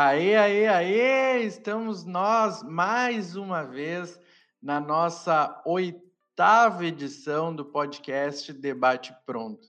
[0.00, 1.42] Aê, aê, aê!
[1.42, 4.16] Estamos nós mais uma vez
[4.62, 9.66] na nossa oitava edição do podcast Debate Pronto.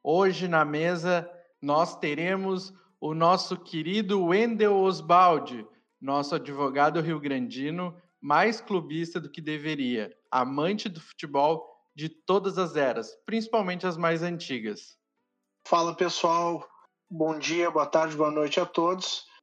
[0.00, 1.28] Hoje na mesa
[1.60, 5.66] nós teremos o nosso querido Wendel Osbaldi,
[6.00, 13.12] nosso advogado rio-grandino, mais clubista do que deveria, amante do futebol de todas as eras,
[13.26, 14.96] principalmente as mais antigas.
[15.66, 16.64] Fala pessoal,
[17.10, 19.33] bom dia, boa tarde, boa noite a todos.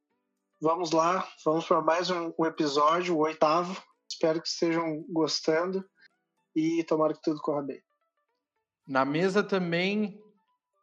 [0.63, 3.81] Vamos lá, vamos para mais um, um, episódio, o oitavo.
[4.07, 5.84] Espero que estejam gostando
[6.55, 7.81] e tomara que tudo corra bem.
[8.87, 10.21] Na mesa também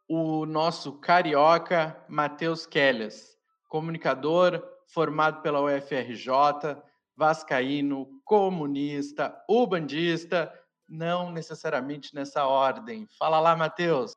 [0.05, 3.37] o nosso carioca Matheus Kellas,
[3.69, 4.61] comunicador
[4.93, 6.27] formado pela UFRJ,
[7.15, 10.53] vascaíno, comunista, ubandista,
[10.89, 13.07] não necessariamente nessa ordem.
[13.17, 14.11] Fala lá, Matheus.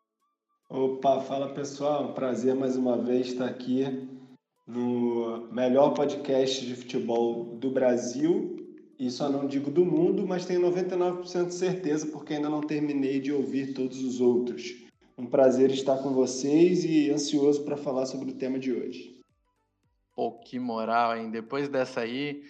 [0.69, 4.21] Opa, fala pessoal, um prazer mais uma vez estar aqui
[4.67, 8.57] no melhor podcast de futebol do Brasil,
[8.99, 13.21] e só não digo do mundo, mas tenho 99% de certeza porque ainda não terminei
[13.21, 14.75] de ouvir todos os outros.
[15.19, 19.21] Um prazer estar com vocês e ansioso para falar sobre o tema de hoje.
[20.15, 21.31] Pô, que moral, hein?
[21.31, 22.45] Depois dessa aí,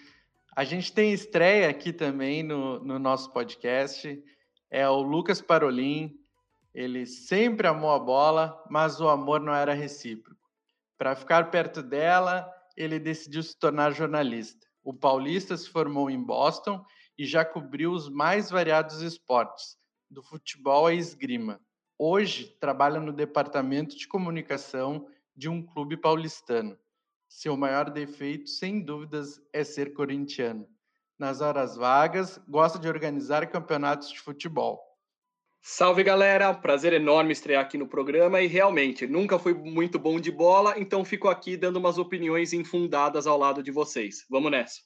[0.55, 4.21] a gente tem estreia aqui também no, no nosso podcast.
[4.69, 6.15] É o Lucas Parolin.
[6.73, 10.42] Ele sempre amou a bola, mas o amor não era recíproco.
[10.97, 14.67] Para ficar perto dela, ele decidiu se tornar jornalista.
[14.83, 16.83] O paulista se formou em Boston
[17.17, 19.77] e já cobriu os mais variados esportes,
[20.09, 21.59] do futebol à esgrima.
[21.97, 26.77] Hoje trabalha no departamento de comunicação de um clube paulistano.
[27.29, 30.67] Seu maior defeito, sem dúvidas, é ser corintiano.
[31.17, 34.92] Nas horas vagas, gosta de organizar campeonatos de futebol.
[35.65, 40.29] Salve galera, prazer enorme estrear aqui no programa e realmente nunca fui muito bom de
[40.29, 44.25] bola, então fico aqui dando umas opiniões infundadas ao lado de vocês.
[44.29, 44.81] Vamos nessa.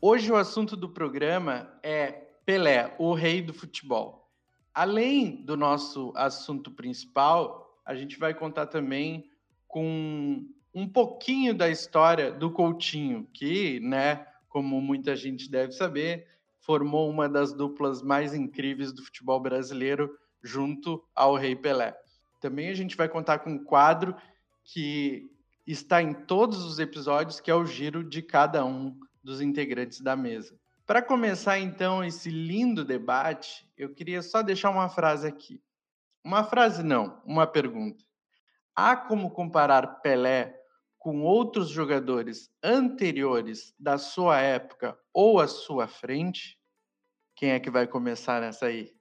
[0.00, 2.10] Hoje o assunto do programa é
[2.44, 4.28] Pelé, o rei do futebol.
[4.74, 9.30] Além do nosso assunto principal, a gente vai contar também
[9.68, 10.44] com
[10.74, 16.28] um pouquinho da história do Coutinho, que, né, como muita gente deve saber,
[16.60, 21.96] formou uma das duplas mais incríveis do futebol brasileiro junto ao Rei Pelé.
[22.38, 24.14] Também a gente vai contar com um quadro
[24.62, 25.26] que
[25.66, 30.14] está em todos os episódios, que é o giro de cada um dos integrantes da
[30.14, 30.54] mesa.
[30.84, 35.62] Para começar então esse lindo debate, eu queria só deixar uma frase aqui.
[36.22, 38.04] Uma frase não, uma pergunta.
[38.76, 40.61] Há como comparar Pelé
[41.02, 46.56] com outros jogadores anteriores da sua época ou à sua frente?
[47.34, 48.94] Quem é que vai começar nessa aí?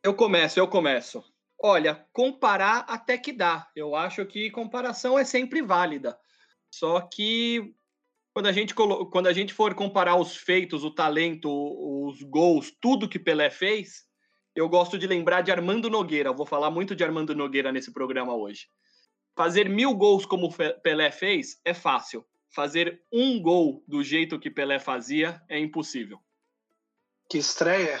[0.00, 1.24] Eu começo, eu começo.
[1.60, 3.68] Olha, comparar até que dá.
[3.74, 6.16] Eu acho que comparação é sempre válida.
[6.72, 7.74] Só que
[8.32, 13.08] quando a gente, quando a gente for comparar os feitos, o talento, os gols, tudo
[13.08, 14.04] que Pelé fez,
[14.54, 16.28] eu gosto de lembrar de Armando Nogueira.
[16.28, 18.68] Eu vou falar muito de Armando Nogueira nesse programa hoje.
[19.40, 22.26] Fazer mil gols como Pelé fez é fácil.
[22.54, 26.20] Fazer um gol do jeito que Pelé fazia é impossível.
[27.26, 27.98] Que estreia!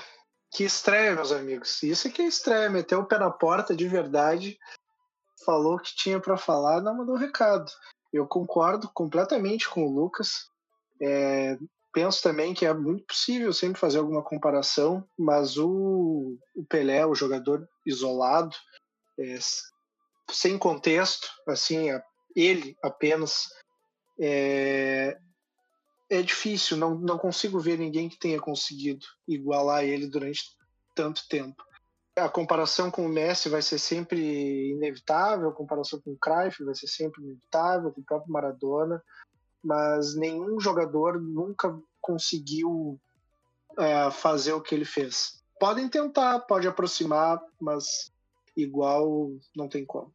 [0.52, 1.82] Que estreia, meus amigos.
[1.82, 2.68] Isso é que é estreia.
[2.68, 4.58] Meteu o pé na porta de verdade,
[5.46, 7.72] falou o que tinha para falar, não mandou um recado.
[8.12, 10.46] Eu concordo completamente com o Lucas.
[11.00, 11.56] É,
[11.90, 17.14] penso também que é muito possível sempre fazer alguma comparação, mas o, o Pelé, o
[17.14, 18.54] jogador isolado,
[19.18, 19.38] é,
[20.32, 21.88] sem contexto, assim,
[22.34, 23.48] ele apenas,
[24.18, 25.18] é,
[26.08, 30.42] é difícil, não, não consigo ver ninguém que tenha conseguido igualar ele durante
[30.94, 31.62] tanto tempo.
[32.16, 36.74] A comparação com o Messi vai ser sempre inevitável, a comparação com o Cruyff vai
[36.74, 39.02] ser sempre inevitável, com o próprio Maradona,
[39.62, 43.00] mas nenhum jogador nunca conseguiu
[43.78, 45.40] é, fazer o que ele fez.
[45.58, 48.12] Podem tentar, pode aproximar, mas
[48.56, 50.12] igual não tem como.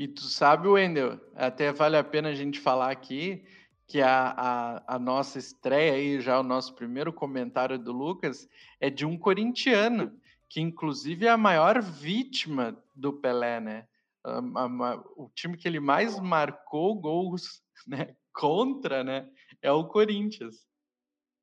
[0.00, 3.44] E tu sabe, Wendel, até vale a pena a gente falar aqui
[3.86, 8.48] que a, a, a, nossa estreia aí, já o nosso primeiro comentário do Lucas,
[8.80, 10.18] é de um corintiano,
[10.48, 13.86] que inclusive é a maior vítima do Pelé, né?
[14.24, 19.28] A, a, o time que ele mais marcou gols né, contra, né,
[19.60, 20.66] é o Corinthians.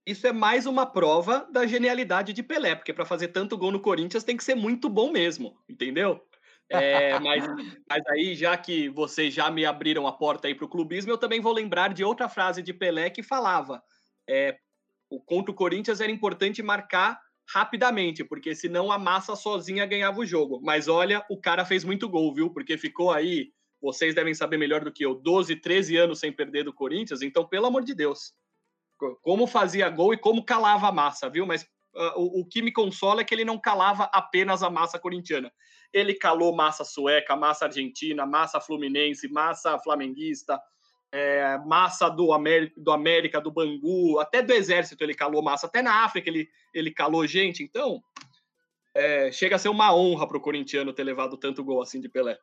[0.03, 3.79] Isso é mais uma prova da genialidade de Pelé, porque para fazer tanto gol no
[3.79, 6.26] Corinthians tem que ser muito bom mesmo, entendeu?
[6.69, 7.45] É, mas,
[7.89, 11.17] mas aí, já que vocês já me abriram a porta aí para o clubismo, eu
[11.17, 13.81] também vou lembrar de outra frase de Pelé que falava:
[14.29, 14.57] é,
[15.09, 17.19] o contra o Corinthians era importante marcar
[17.49, 20.59] rapidamente, porque senão a massa sozinha ganhava o jogo.
[20.61, 22.49] Mas olha, o cara fez muito gol, viu?
[22.49, 26.65] Porque ficou aí, vocês devem saber melhor do que eu, 12, 13 anos sem perder
[26.65, 28.33] do Corinthians, então, pelo amor de Deus.
[29.21, 31.45] Como fazia gol e como calava a massa, viu?
[31.45, 31.63] Mas
[31.95, 35.51] uh, o, o que me consola é que ele não calava apenas a massa corintiana.
[35.93, 40.59] Ele calou massa sueca, massa argentina, massa fluminense, massa flamenguista,
[41.11, 45.81] é, massa do América, do América, do Bangu, até do Exército ele calou massa, até
[45.81, 47.63] na África ele, ele calou gente.
[47.63, 48.01] Então,
[48.93, 52.09] é, chega a ser uma honra para o corintiano ter levado tanto gol assim de
[52.09, 52.37] Pelé.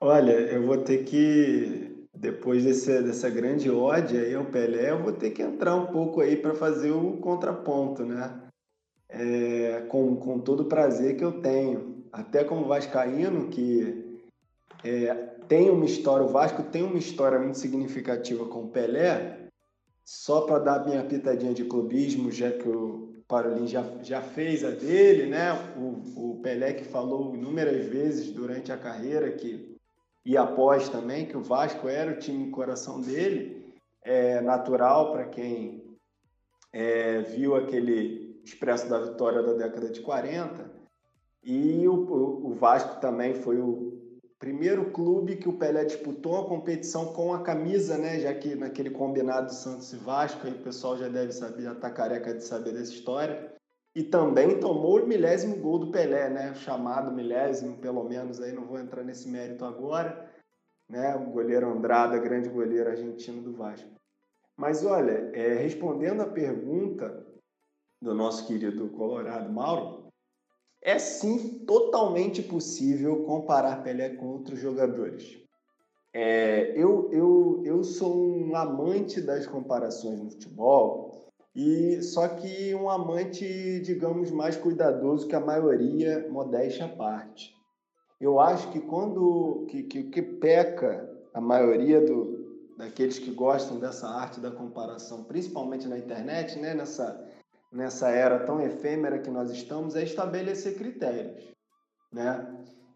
[0.00, 5.12] Olha, eu vou ter que, depois desse, dessa grande ódio aí ao Pelé, eu vou
[5.12, 8.40] ter que entrar um pouco aí para fazer o contraponto, né?
[9.08, 11.91] É, com, com todo o prazer que eu tenho.
[12.12, 14.20] Até como vascaíno, que
[14.84, 15.14] é,
[15.48, 19.48] tem uma história, o Vasco tem uma história muito significativa com o Pelé,
[20.04, 24.70] só para dar minha pitadinha de clubismo, já que o Parolin já, já fez a
[24.70, 25.52] dele, né?
[25.76, 29.72] O, o Pelé que falou inúmeras vezes durante a carreira que
[30.24, 35.82] e após também que o Vasco era o time coração dele, é natural para quem
[36.72, 40.71] é, viu aquele Expresso da Vitória da década de 40.
[41.42, 43.92] E o, o Vasco também foi o
[44.38, 48.18] primeiro clube que o Pelé disputou a competição com a camisa, né?
[48.20, 51.90] Já que naquele combinado Santos e Vasco, aí o pessoal já deve saber, já tá
[51.90, 53.52] careca de saber dessa história.
[53.94, 56.54] E também tomou o milésimo gol do Pelé, né?
[56.54, 60.28] Chamado milésimo, pelo menos, aí não vou entrar nesse mérito agora,
[60.88, 61.14] né?
[61.14, 63.90] O goleiro Andrada, grande goleiro argentino do Vasco.
[64.56, 67.24] Mas olha, é, respondendo a pergunta
[68.00, 70.01] do nosso querido Colorado Mauro,
[70.82, 75.38] é sim totalmente possível comparar Pelé com outros jogadores.
[76.12, 81.22] É, eu, eu, eu sou um amante das comparações no futebol,
[81.54, 87.54] e só que um amante, digamos, mais cuidadoso que a maioria, modéstia à parte.
[88.20, 94.08] Eu acho que quando que, que, que peca a maioria do, daqueles que gostam dessa
[94.08, 97.22] arte da comparação, principalmente na internet, né, nessa
[97.72, 101.42] nessa era tão efêmera que nós estamos, é estabelecer critérios,
[102.12, 102.46] né?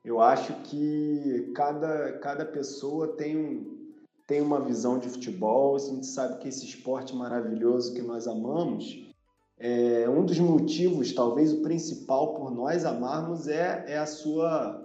[0.04, 3.92] Eu acho que cada, cada pessoa tem, um,
[4.26, 9.04] tem uma visão de futebol, a gente sabe que esse esporte maravilhoso que nós amamos,
[9.58, 14.82] é, um dos motivos, talvez o principal por nós amarmos é, é a sua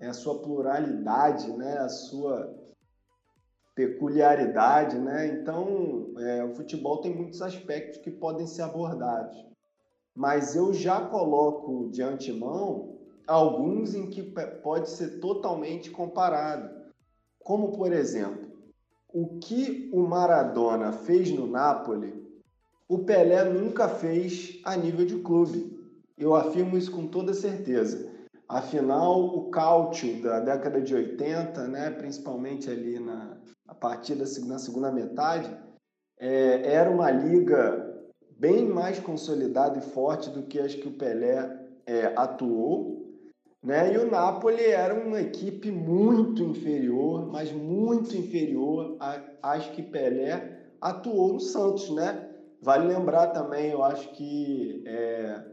[0.00, 1.76] é a sua pluralidade, né?
[1.76, 2.59] A sua
[3.74, 5.26] peculiaridade, né?
[5.26, 9.36] Então, é, o futebol tem muitos aspectos que podem ser abordados,
[10.14, 14.22] mas eu já coloco de antemão alguns em que
[14.62, 16.68] pode ser totalmente comparado,
[17.38, 18.50] como por exemplo,
[19.12, 22.20] o que o Maradona fez no Napoli,
[22.88, 25.78] o Pelé nunca fez a nível de clube.
[26.18, 28.10] Eu afirmo isso com toda certeza.
[28.48, 33.38] Afinal, o cálcio da década de 80, né, principalmente ali na,
[33.70, 35.48] a partir da segunda, segunda metade,
[36.18, 37.88] é, era uma liga
[38.36, 41.56] bem mais consolidada e forte do que as que o Pelé
[41.86, 43.14] é, atuou.
[43.62, 43.94] Né?
[43.94, 48.96] E o Napoli era uma equipe muito inferior, mas muito inferior
[49.40, 51.90] às que Pelé atuou no Santos.
[51.90, 52.28] Né?
[52.60, 55.44] Vale lembrar também, eu acho que é,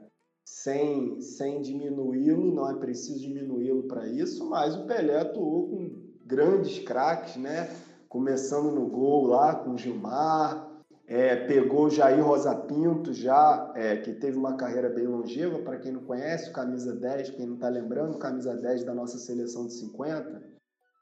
[0.43, 6.79] sem, sem diminuí-lo, não é preciso diminuí-lo para isso, mas o Pelé atuou com grandes
[6.79, 7.69] craques, né?
[8.09, 10.67] Começando no gol lá com o Gilmar,
[11.07, 15.77] é, pegou o Jair Rosa Pinto já, é, que teve uma carreira bem longeva, para
[15.77, 19.73] quem não conhece, camisa 10, quem não está lembrando, camisa 10 da nossa seleção de
[19.73, 20.43] 50,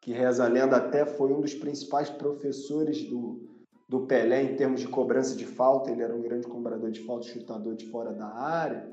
[0.02, 3.42] que reza a lenda até foi um dos principais professores do,
[3.90, 7.26] do Pelé em termos de cobrança de falta, ele era um grande cobrador de falta,
[7.28, 8.88] chutador de fora da área,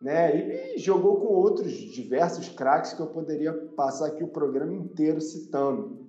[0.00, 0.74] né?
[0.74, 6.05] E jogou com outros diversos craques que eu poderia passar aqui o programa inteiro citando.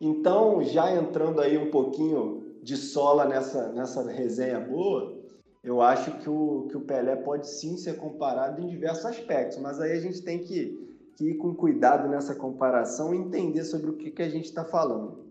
[0.00, 5.20] Então, já entrando aí um pouquinho de sola nessa, nessa resenha boa,
[5.62, 9.78] eu acho que o, que o Pelé pode sim ser comparado em diversos aspectos, mas
[9.78, 13.96] aí a gente tem que, que ir com cuidado nessa comparação e entender sobre o
[13.96, 15.30] que, que a gente está falando.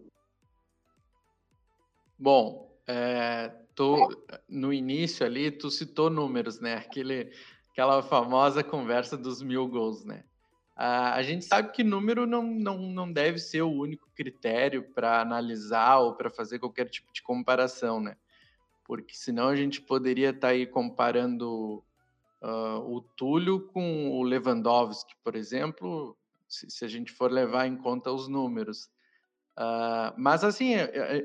[2.18, 3.52] Bom, é,
[4.48, 6.76] no início ali, tu citou números, né?
[6.76, 7.32] Aquele,
[7.72, 10.26] aquela famosa conversa dos mil gols, né?
[10.80, 15.20] Uh, a gente sabe que número não, não, não deve ser o único critério para
[15.20, 18.16] analisar ou para fazer qualquer tipo de comparação, né?
[18.86, 21.84] Porque senão a gente poderia estar tá aí comparando
[22.42, 26.18] uh, o Túlio com o Lewandowski, por exemplo,
[26.48, 28.86] se, se, a gente for levar em conta os números.
[29.58, 30.76] Uh, mas assim,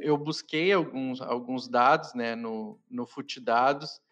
[0.02, 4.02] eu, busquei alguns, alguns dados né, no, no Fute Dados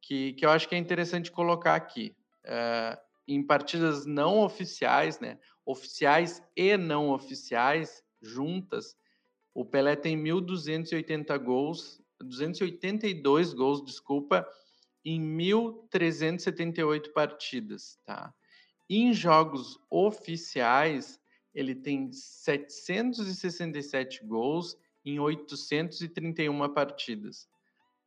[0.00, 2.16] que, que eu acho que é interessante colocar aqui.
[2.46, 5.38] Uh, em partidas não oficiais, né?
[5.64, 8.96] Oficiais e não oficiais juntas,
[9.54, 14.48] o Pelé tem 1.280 gols, 282 gols, desculpa,
[15.04, 18.32] em 1.378 partidas, tá?
[18.88, 21.20] Em jogos oficiais,
[21.54, 27.48] ele tem 767 gols em 831 partidas.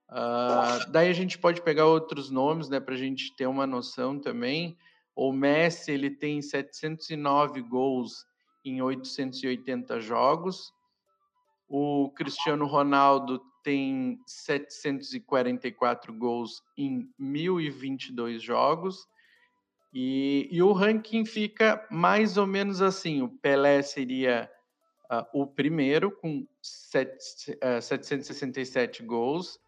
[0.09, 4.17] Uh, daí a gente pode pegar outros nomes, né, para a gente ter uma noção
[4.19, 4.77] também.
[5.15, 8.25] O Messi ele tem 709 gols
[8.63, 10.73] em 880 jogos.
[11.67, 19.07] O Cristiano Ronaldo tem 744 gols em 1.022 jogos.
[19.93, 24.49] E, e, o ranking fica mais ou menos assim: o Pelé seria
[25.11, 27.17] uh, o primeiro, com set,
[27.55, 29.59] uh, 767 gols,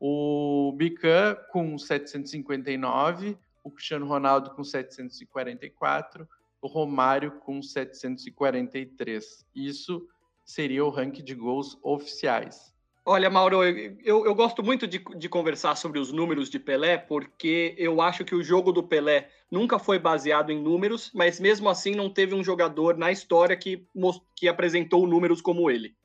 [0.00, 6.28] o Bican com 759, o Cristiano Ronaldo com 744,
[6.62, 9.44] o Romário com 743.
[9.52, 10.06] Isso
[10.44, 12.72] seria o ranking de gols oficiais.
[13.04, 17.74] Olha, Mauro, eu, eu gosto muito de, de, conversar sobre os números de Pelé, porque
[17.76, 21.92] eu acho que o jogo do Pelé nunca foi baseado em números, mas mesmo assim
[21.92, 23.84] não teve um jogador na história que,
[24.36, 25.96] que apresentou números como ele.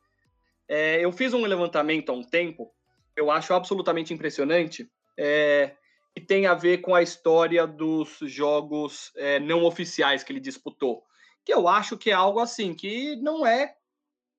[0.67, 2.71] É, eu fiz um levantamento há um tempo,
[3.15, 5.75] eu acho absolutamente impressionante, é,
[6.15, 11.03] e tem a ver com a história dos jogos é, não oficiais que ele disputou.
[11.43, 13.75] Que eu acho que é algo assim, que não é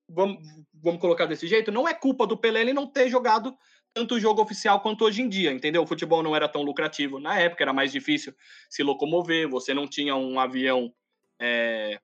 [0.07, 3.57] vamos, vamos colocar desse jeito, não é culpa do Pelé ele não ter jogado
[3.93, 5.83] tanto jogo oficial quanto hoje em dia, entendeu?
[5.83, 7.19] O futebol não era tão lucrativo.
[7.19, 8.33] Na época era mais difícil
[8.69, 10.91] se locomover, você não tinha um avião
[11.39, 11.99] é,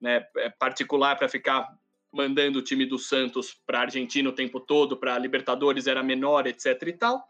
[0.00, 1.68] né, é, particular para ficar
[2.12, 6.46] mandando o time do Santos para a Argentina o tempo todo, para Libertadores era menor,
[6.46, 7.22] etc e tal.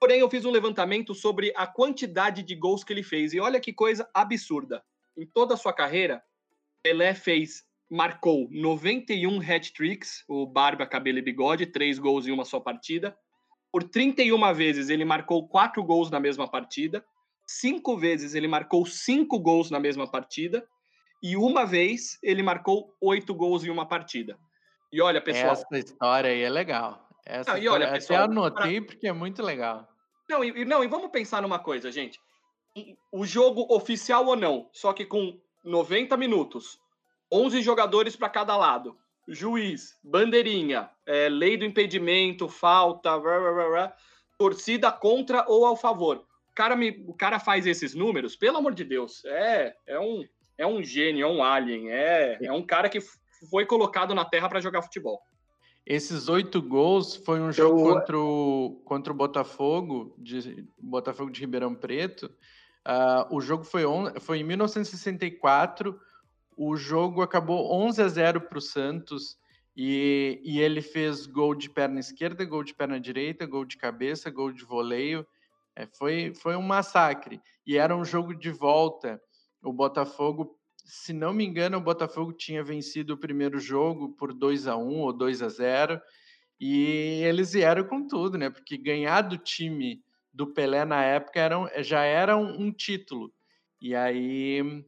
[0.00, 3.32] Porém, eu fiz um levantamento sobre a quantidade de gols que ele fez.
[3.32, 4.82] E olha que coisa absurda.
[5.16, 6.22] Em toda a sua carreira,
[6.82, 12.60] Pelé fez marcou 91 hat-tricks, o barba, cabelo e bigode, três gols em uma só
[12.60, 13.16] partida.
[13.72, 17.04] Por 31 vezes ele marcou quatro gols na mesma partida.
[17.46, 20.66] Cinco vezes ele marcou cinco gols na mesma partida.
[21.22, 24.38] E uma vez ele marcou oito gols em uma partida.
[24.92, 25.52] E olha, pessoal.
[25.52, 27.07] Essa história aí é legal.
[27.28, 29.86] Essa não, e olha, pessoal, até anotei porque é muito legal.
[30.28, 32.18] Não e, não, e vamos pensar numa coisa, gente.
[33.12, 36.80] O jogo oficial ou não, só que com 90 minutos,
[37.30, 38.96] 11 jogadores para cada lado.
[39.26, 43.96] Juiz, bandeirinha, é, lei do impedimento, falta, rá, rá, rá,
[44.38, 46.24] torcida contra ou ao favor.
[46.50, 50.26] O cara, me, o cara faz esses números, pelo amor de Deus, é, é, um,
[50.56, 53.00] é um gênio, é um alien, é, é um cara que
[53.50, 55.20] foi colocado na terra para jogar futebol.
[55.90, 57.94] Esses oito gols foi um jogo Eu...
[57.94, 62.26] contra, o, contra o Botafogo, de, Botafogo de Ribeirão Preto.
[62.86, 65.98] Uh, o jogo foi, on, foi em 1964
[66.58, 69.38] o jogo acabou 11 a 0 para o Santos
[69.76, 74.28] e, e, ele fez gol de perna esquerda, gol de perna direita, gol de cabeça,
[74.28, 75.24] gol de voleio.
[75.76, 77.40] É, foi, foi um massacre.
[77.64, 79.22] E era um jogo de volta.
[79.62, 80.57] O Botafogo,
[80.88, 85.00] se não me engano, o Botafogo tinha vencido o primeiro jogo por 2 a 1
[85.00, 86.00] ou 2 a 0
[86.58, 88.48] e eles vieram com tudo, né?
[88.48, 90.02] Porque ganhar do time
[90.32, 93.30] do Pelé na época era, já era um, um título.
[93.82, 94.82] E aí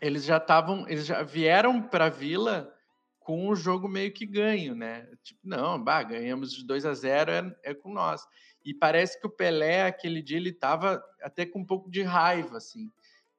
[0.00, 2.72] eles já estavam, eles já vieram para a Vila
[3.18, 5.08] com o jogo meio que ganho, né?
[5.24, 8.24] Tipo, não, bah, ganhamos de 2 a 0 é, é, com nós.
[8.64, 12.58] E parece que o Pelé, aquele dia, ele estava até com um pouco de raiva,
[12.58, 12.88] assim.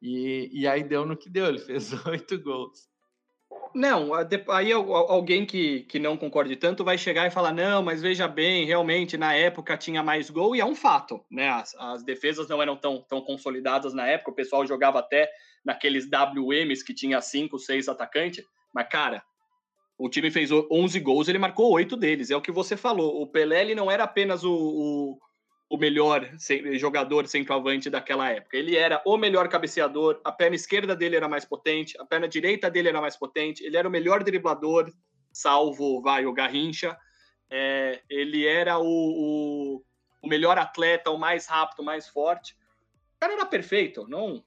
[0.05, 2.87] E, e aí deu no que deu, ele fez oito gols.
[3.73, 8.27] Não, aí alguém que, que não concorde tanto vai chegar e falar: não, mas veja
[8.27, 11.49] bem, realmente na época tinha mais gol, e é um fato, né?
[11.49, 15.27] As, as defesas não eram tão, tão consolidadas na época, o pessoal jogava até
[15.65, 19.23] naqueles WMs que tinha cinco, seis atacantes, mas cara,
[19.97, 23.21] o time fez 11 gols, ele marcou oito deles, é o que você falou.
[23.21, 25.19] O Pelé ele não era apenas o, o,
[25.75, 26.29] o melhor
[26.73, 31.45] jogador centroavante daquela época, ele era o melhor cabeceador, a perna esquerda dele era mais
[31.45, 34.91] potente, a perna direita dele era mais potente, ele era o melhor driblador,
[35.31, 36.97] salvo, vai, o Garrincha,
[37.49, 39.83] é, ele era o, o,
[40.23, 42.55] o melhor atleta, o mais rápido, o mais forte
[43.25, 44.07] cara era perfeito.
[44.07, 44.43] Não,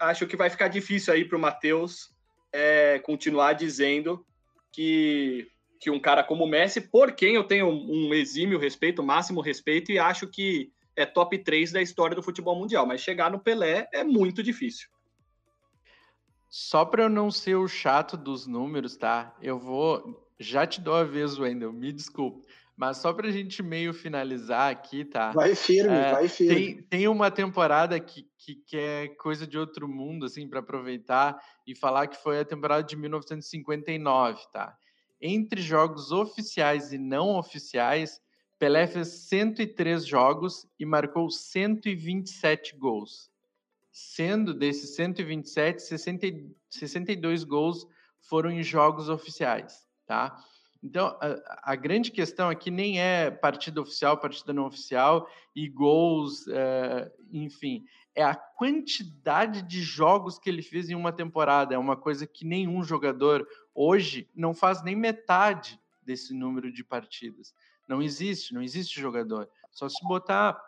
[0.00, 2.10] acho que vai ficar difícil aí para o Matheus
[2.52, 4.26] é, continuar dizendo
[4.70, 5.48] que,
[5.84, 9.92] que um cara como o Messi, por quem eu tenho um exímio respeito, máximo respeito,
[9.92, 13.86] e acho que é top 3 da história do futebol mundial, mas chegar no Pelé
[13.92, 14.88] é muito difícil.
[16.48, 19.36] Só para eu não ser o chato dos números, tá?
[19.42, 20.26] Eu vou.
[20.40, 22.46] Já te dou aviso, Wendel, me desculpe.
[22.74, 25.32] Mas só para a gente meio finalizar aqui, tá?
[25.32, 26.54] Vai firme, é, vai firme.
[26.54, 31.38] Tem, tem uma temporada que, que, que, é coisa de outro mundo, assim, para aproveitar
[31.66, 34.74] e falar que foi a temporada de 1959, tá?
[35.26, 38.20] Entre jogos oficiais e não oficiais,
[38.58, 43.30] Pelé fez 103 jogos e marcou 127 gols.
[43.90, 46.26] Sendo desses 127, 60,
[46.68, 47.86] 62 gols
[48.20, 50.36] foram em jogos oficiais, tá?
[50.82, 55.26] Então, a, a, grande questão aqui nem é partida oficial, partida não oficial
[55.56, 61.74] e gols, é, enfim, é a quantidade de jogos que ele fez em uma temporada.
[61.74, 67.54] É uma coisa que nenhum jogador hoje não faz nem metade desse número de partidas.
[67.88, 69.48] Não existe, não existe jogador.
[69.70, 70.60] Só se botar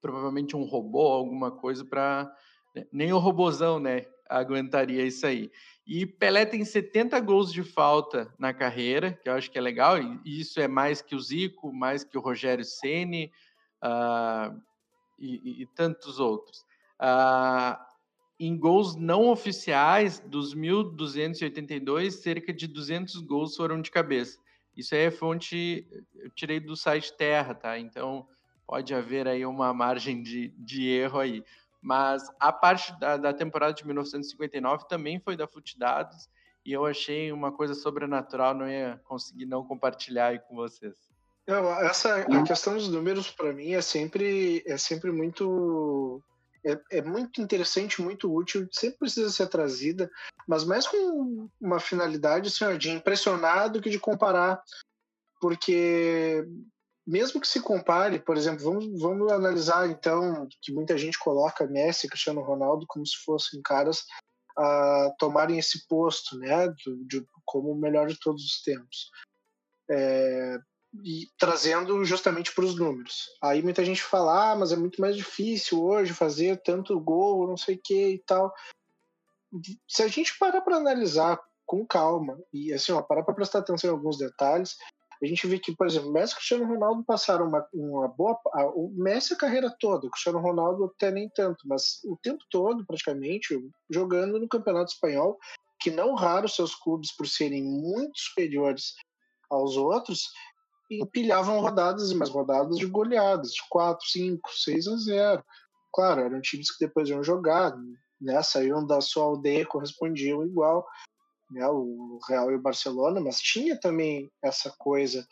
[0.00, 2.32] provavelmente um robô, alguma coisa para
[2.74, 5.50] né, nem o robozão, né, aguentaria isso aí.
[5.86, 9.98] E Pelé tem 70 gols de falta na carreira, que eu acho que é legal,
[9.98, 13.32] e isso é mais que o Zico, mais que o Rogério Ceni
[13.82, 14.60] uh,
[15.18, 16.60] e, e, tantos outros.
[17.00, 17.76] Uh,
[18.38, 24.38] em gols não oficiais, dos 1.282, cerca de 200 gols foram de cabeça.
[24.76, 27.78] Isso aí é fonte, eu tirei do site Terra, tá?
[27.78, 28.26] Então
[28.66, 31.42] pode haver aí uma margem de, de erro aí.
[31.80, 36.28] Mas a parte da, da temporada de 1959 também foi da Dados
[36.64, 40.94] e eu achei uma coisa sobrenatural, não ia conseguir não compartilhar aí com vocês.
[41.46, 46.20] Não, essa a questão dos números para mim é sempre é sempre muito
[46.66, 50.10] é, é, muito interessante, muito útil, sempre precisa ser trazida,
[50.48, 54.60] mas mais com uma finalidade assim, de impressionar do que de comparar,
[55.40, 56.44] porque
[57.06, 62.06] mesmo que se compare, por exemplo, vamos, vamos analisar então que muita gente coloca Messi
[62.06, 64.04] e Cristiano Ronaldo como se fossem caras
[64.58, 69.10] a tomarem esse posto, né, de, de como o melhor de todos os tempos.
[69.88, 70.58] É,
[71.04, 73.26] e trazendo justamente para os números.
[73.42, 77.56] Aí muita gente fala, ah, mas é muito mais difícil hoje fazer tanto gol, não
[77.56, 78.52] sei o que e tal.
[79.88, 83.90] Se a gente parar para analisar com calma e assim, ó, parar para prestar atenção
[83.90, 84.76] em alguns detalhes,
[85.22, 88.38] a gente vê que, por exemplo, Messi e Cristiano Ronaldo passaram uma, uma boa.
[88.74, 92.84] O Messi a carreira toda, o Cristiano Ronaldo até nem tanto, mas o tempo todo,
[92.86, 95.38] praticamente, jogando no Campeonato Espanhol,
[95.80, 98.94] que não raro seus clubes, por serem muito superiores
[99.50, 100.30] aos outros,
[100.90, 105.44] empilhavam rodadas e mais rodadas de goleadas, de 4, 5, 6 a 0.
[105.92, 107.76] Claro, eram times que depois iam jogar,
[108.20, 110.86] né, saíam da sua aldeia, correspondiam igual
[111.50, 115.26] né, o Real e o Barcelona, mas tinha também essa coisa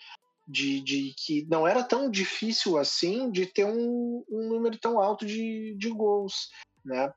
[0.46, 5.24] de, de que não era tão difícil assim de ter um, um número tão alto
[5.24, 6.50] de, de gols.
[6.84, 7.12] Né?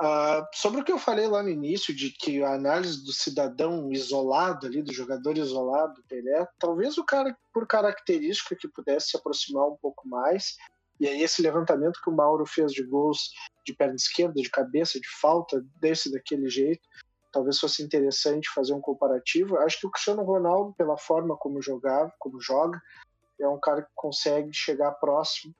[0.00, 3.90] Uh, sobre o que eu falei lá no início, de que a análise do cidadão
[3.90, 9.16] isolado ali, do jogador isolado, do Pelé, talvez o cara, por característica, que pudesse se
[9.16, 10.56] aproximar um pouco mais,
[11.00, 13.32] e aí esse levantamento que o Mauro fez de gols
[13.66, 16.82] de perna esquerda, de cabeça, de falta, desse daquele jeito,
[17.32, 19.56] talvez fosse interessante fazer um comparativo.
[19.58, 22.80] Acho que o Cristiano Ronaldo, pela forma como jogava, como joga,
[23.40, 25.52] é um cara que consegue chegar próximo.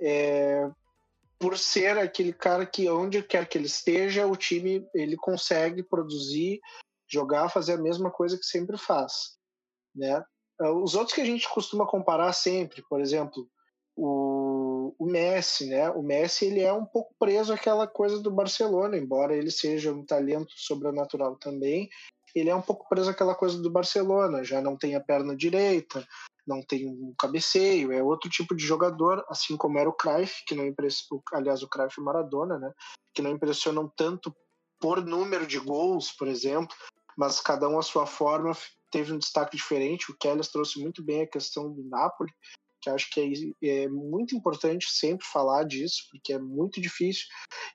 [0.00, 0.70] É,
[1.44, 6.58] por ser aquele cara que onde quer que ele esteja, o time ele consegue produzir,
[7.06, 9.36] jogar, fazer a mesma coisa que sempre faz,
[9.94, 10.24] né?
[10.82, 13.46] Os outros que a gente costuma comparar sempre, por exemplo,
[13.94, 15.90] o, o Messi, né?
[15.90, 20.02] O Messi ele é um pouco preso àquela coisa do Barcelona, embora ele seja um
[20.02, 21.90] talento sobrenatural também.
[22.34, 26.08] Ele é um pouco preso àquela coisa do Barcelona, já não tem a perna direita,
[26.46, 30.54] não tem um cabeceio, é outro tipo de jogador, assim como era o Cruyff, que
[30.54, 32.72] não impressiona, aliás, o Cruyff e Maradona, né?
[33.14, 34.34] Que não impressionam tanto
[34.80, 36.76] por número de gols, por exemplo,
[37.16, 38.52] mas cada um a sua forma
[38.90, 40.10] teve um destaque diferente.
[40.10, 42.30] O Kelly trouxe muito bem a questão do Napoli,
[42.84, 47.24] que acho que é, é, muito importante sempre falar disso, porque é muito difícil.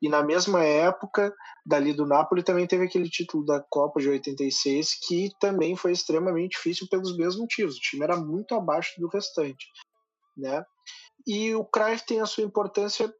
[0.02, 1.34] E na mesma época,
[1.66, 6.52] dali do Napoli, também teve aquele título da Copa de 86, que também foi extremamente
[6.52, 7.78] difícil pelos mesmos motivos.
[7.78, 9.68] O time era muito abaixo do restante.
[10.38, 10.64] Né?
[11.28, 13.14] E o Cruyff tem a sua importância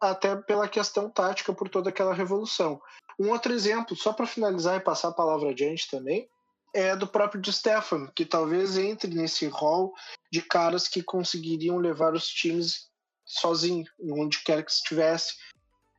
[0.00, 2.80] até pela questão tática, por toda aquela revolução.
[3.18, 6.28] Um outro exemplo, só para finalizar e passar a palavra adiante também,
[6.74, 9.94] é do próprio Di Stefano, que talvez entre nesse rol
[10.30, 12.90] de caras que conseguiriam levar os times
[13.24, 15.34] sozinho, onde quer que estivesse.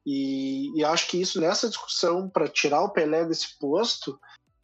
[0.05, 4.19] E, e acho que isso nessa discussão para tirar o Pelé desse posto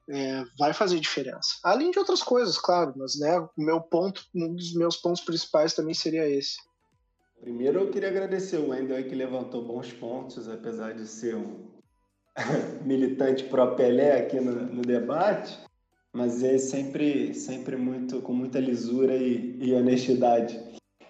[0.09, 1.55] é, vai fazer diferença.
[1.63, 5.73] Além de outras coisas, claro, mas né, o meu ponto, um dos meus pontos principais
[5.73, 6.57] também seria esse.
[7.39, 11.71] Primeiro eu queria agradecer o Wendel que levantou bons pontos, apesar de ser um
[12.85, 15.57] militante pró Pelé aqui no, no debate.
[16.13, 20.59] Mas é sempre, sempre muito com muita lisura e, e honestidade.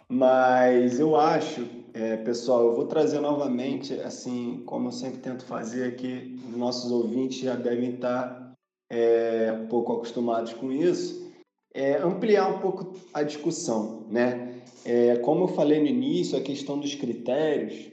[0.07, 5.87] Mas eu acho, é, pessoal, eu vou trazer novamente, assim, como eu sempre tento fazer
[5.87, 8.53] aqui, nossos ouvintes já devem estar
[8.89, 11.31] é, um pouco acostumados com isso,
[11.73, 14.61] é ampliar um pouco a discussão, né?
[14.83, 17.89] É, como eu falei no início, a questão dos critérios,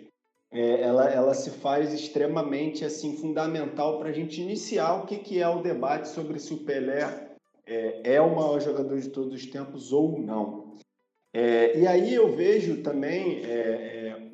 [0.51, 5.41] é, ela, ela se faz extremamente assim fundamental para a gente iniciar o que, que
[5.41, 7.29] é o debate sobre se o Pelé
[7.67, 10.75] é, é o maior jogador de todos os tempos ou não.
[11.35, 14.31] É, e aí eu vejo também é, é,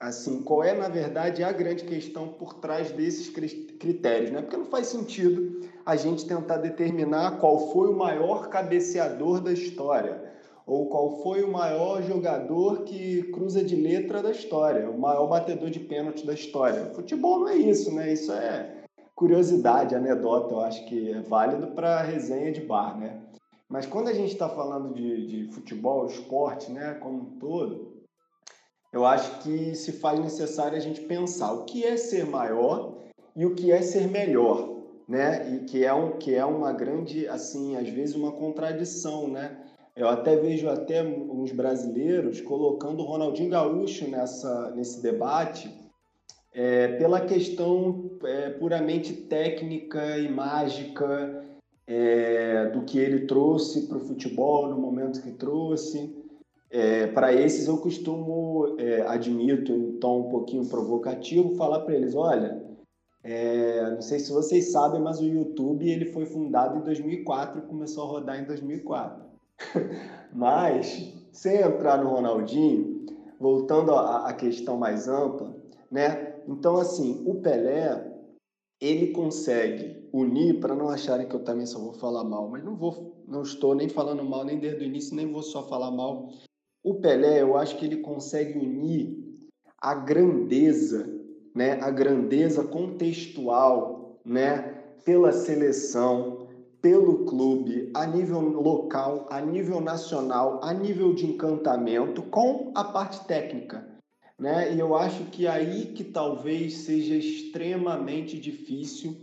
[0.00, 4.40] assim qual é na verdade a grande questão por trás desses critérios, né?
[4.40, 10.30] Porque não faz sentido a gente tentar determinar qual foi o maior cabeceador da história
[10.70, 15.68] ou qual foi o maior jogador que cruza de letra da história, o maior batedor
[15.68, 16.92] de pênalti da história.
[16.94, 18.12] Futebol não é isso, né?
[18.12, 18.84] Isso é
[19.16, 23.20] curiosidade, anedota, eu acho que é válido para resenha de bar, né?
[23.68, 28.04] Mas quando a gente está falando de, de futebol, esporte, né, como um todo,
[28.92, 32.96] eu acho que se faz necessário a gente pensar o que é ser maior
[33.34, 34.68] e o que é ser melhor,
[35.08, 35.52] né?
[35.52, 39.66] E que é um que é uma grande assim, às vezes uma contradição, né?
[40.00, 45.70] Eu até vejo até uns brasileiros colocando o Ronaldinho Gaúcho nessa nesse debate
[46.54, 51.44] é, pela questão é, puramente técnica e mágica
[51.86, 56.16] é, do que ele trouxe para o futebol no momento que trouxe.
[56.70, 62.14] É, para esses eu costumo, é, admito em tom um pouquinho provocativo, falar para eles,
[62.14, 62.58] olha,
[63.22, 67.66] é, não sei se vocês sabem, mas o YouTube ele foi fundado em 2004 e
[67.66, 69.29] começou a rodar em 2004.
[70.32, 73.06] mas, sem entrar no Ronaldinho,
[73.38, 75.54] voltando à questão mais ampla,
[75.90, 76.34] né?
[76.46, 78.12] Então, assim, o Pelé,
[78.80, 82.74] ele consegue unir, para não acharem que eu também só vou falar mal, mas não
[82.74, 86.30] vou, não estou nem falando mal nem desde o início, nem vou só falar mal.
[86.82, 89.18] O Pelé, eu acho que ele consegue unir
[89.80, 91.08] a grandeza,
[91.54, 96.39] né, a grandeza contextual, né, pela seleção,
[96.80, 103.24] pelo clube, a nível local, a nível nacional, a nível de encantamento, com a parte
[103.26, 103.86] técnica.
[104.38, 104.74] Né?
[104.74, 109.14] E eu acho que aí que talvez seja extremamente difícil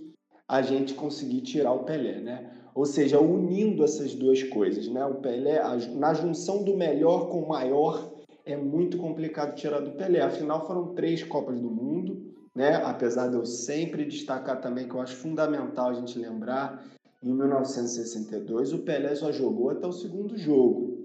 [0.47, 2.51] a gente conseguir tirar o Pelé, né?
[2.73, 5.03] Ou seja, unindo essas duas coisas, né?
[5.05, 8.13] O Pelé, a, na junção do melhor com o maior,
[8.45, 10.21] é muito complicado tirar do Pelé.
[10.21, 12.75] Afinal, foram três Copas do Mundo, né?
[12.75, 16.85] Apesar de eu sempre destacar também que eu acho fundamental a gente lembrar,
[17.23, 20.97] em 1962 o Pelé só jogou até o segundo jogo.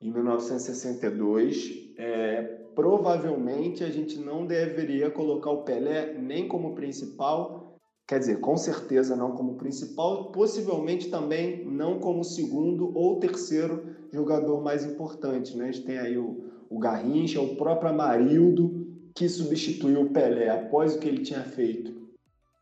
[0.00, 2.42] Em 1962, é,
[2.74, 7.66] provavelmente a gente não deveria colocar o Pelé nem como principal
[8.06, 14.62] Quer dizer, com certeza não como principal, possivelmente também não como segundo ou terceiro jogador
[14.62, 15.56] mais importante.
[15.56, 15.64] Né?
[15.64, 20.94] A gente tem aí o, o Garrincha, o próprio Amarildo, que substituiu o Pelé após
[20.94, 21.92] o que ele tinha feito.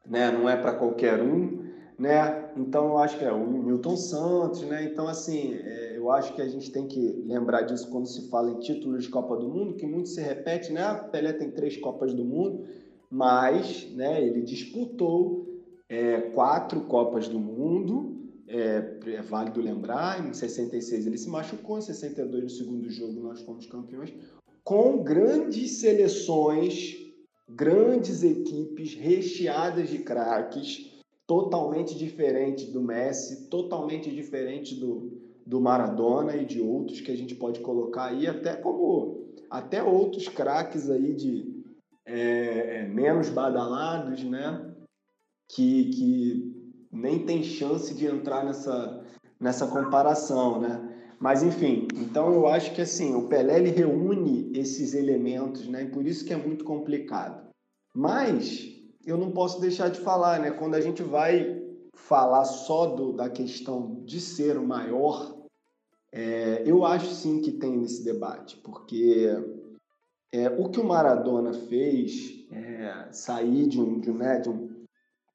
[0.07, 0.31] Né?
[0.31, 1.64] Não é para qualquer um.
[1.99, 2.51] Né?
[2.57, 4.63] Então, eu acho que é o Milton Santos.
[4.63, 4.85] Né?
[4.85, 8.51] Então, assim, é, eu acho que a gente tem que lembrar disso quando se fala
[8.51, 10.83] em títulos de Copa do Mundo, que muito se repete, né?
[10.83, 12.65] Ah, Pelé tem três Copas do Mundo
[13.15, 15.47] mas né, ele disputou
[15.89, 21.83] é, quatro Copas do Mundo, é, é, válido lembrar, em 66 ele se machucou, em
[21.83, 24.13] 62 no segundo jogo nós fomos campeões,
[24.65, 26.97] com grandes seleções,
[27.49, 30.91] grandes equipes recheadas de craques,
[31.27, 37.35] totalmente diferente do Messi, totalmente diferente do, do Maradona e de outros que a gente
[37.35, 41.65] pode colocar aí, até como até outros craques aí de,
[42.07, 44.75] é, é, menos badalados, né?
[45.49, 49.05] Que, que nem tem chance de entrar nessa,
[49.39, 50.91] nessa comparação, né?
[51.21, 55.85] Mas enfim, então eu acho que assim, o Pelé ele reúne esses elementos, né?
[55.85, 57.49] E por isso que é muito complicado.
[57.95, 58.74] Mas
[59.07, 60.51] eu não posso deixar de falar, né?
[60.51, 61.63] Quando a gente vai
[61.95, 65.45] falar só do, da questão de ser o maior,
[66.13, 69.27] é, eu acho sim que tem nesse debate, porque
[70.33, 74.23] é, o que o Maradona fez, é, sair de um, de um,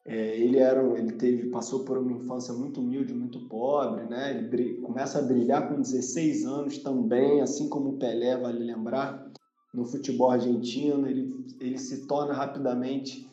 [0.05, 4.31] é, ele era, ele teve, passou por uma infância muito humilde, muito pobre, né?
[4.31, 9.31] Ele brilha, começa a brilhar com 16 anos também, assim como o Pelé, vale lembrar,
[9.73, 13.29] no futebol argentino, ele, ele se torna rapidamente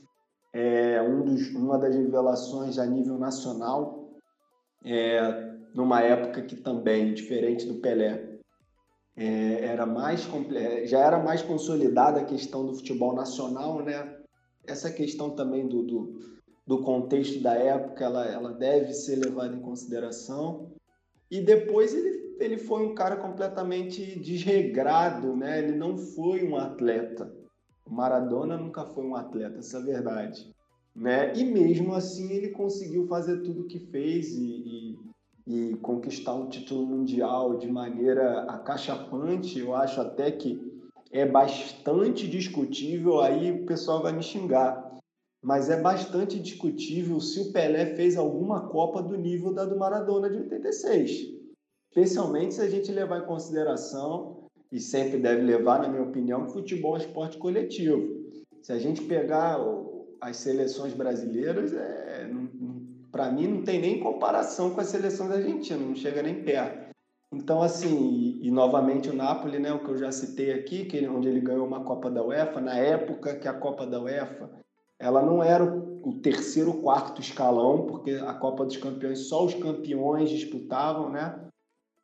[0.57, 4.09] é, um dos, uma das revelações a nível nacional,
[4.83, 5.21] é,
[5.75, 8.39] numa época que também, diferente do Pelé,
[9.15, 14.17] é, era mais é, já era mais consolidada a questão do futebol nacional, né?
[14.67, 16.21] Essa questão também do, do,
[16.67, 20.73] do contexto da época, ela, ela deve ser levada em consideração.
[21.31, 25.59] E depois ele, ele foi um cara completamente desregrado, né?
[25.59, 27.31] Ele não foi um atleta.
[27.87, 30.55] O Maradona nunca foi um atleta, essa é a verdade.
[30.95, 31.37] Né?
[31.37, 34.99] E mesmo assim ele conseguiu fazer tudo o que fez e,
[35.47, 39.59] e, e, conquistar um título mundial de maneira acachapante.
[39.59, 40.75] Eu acho até que
[41.13, 44.87] é bastante discutível, aí o pessoal vai me xingar
[45.47, 50.29] mas é bastante discutível se o Pelé fez alguma Copa do nível da do Maradona
[50.29, 51.37] de 86.
[51.89, 56.53] Especialmente se a gente levar em consideração, e sempre deve levar, na minha opinião, que
[56.53, 58.27] futebol é esporte coletivo.
[58.63, 59.59] Se a gente pegar
[60.21, 62.29] as seleções brasileiras, é,
[63.13, 66.87] para mim não tem nem comparação com as seleções argentinas, não chega nem perto.
[67.33, 70.97] Então, assim, e, e, novamente o Napoli, né, o que eu já citei aqui, que
[70.97, 74.51] ele, onde ele ganhou uma Copa da UEFA, na época que a Copa da UEFA
[74.99, 79.45] ela não era o, o terceiro ou quarto escalão, porque a Copa dos Campeões só
[79.45, 81.39] os campeões disputavam, né?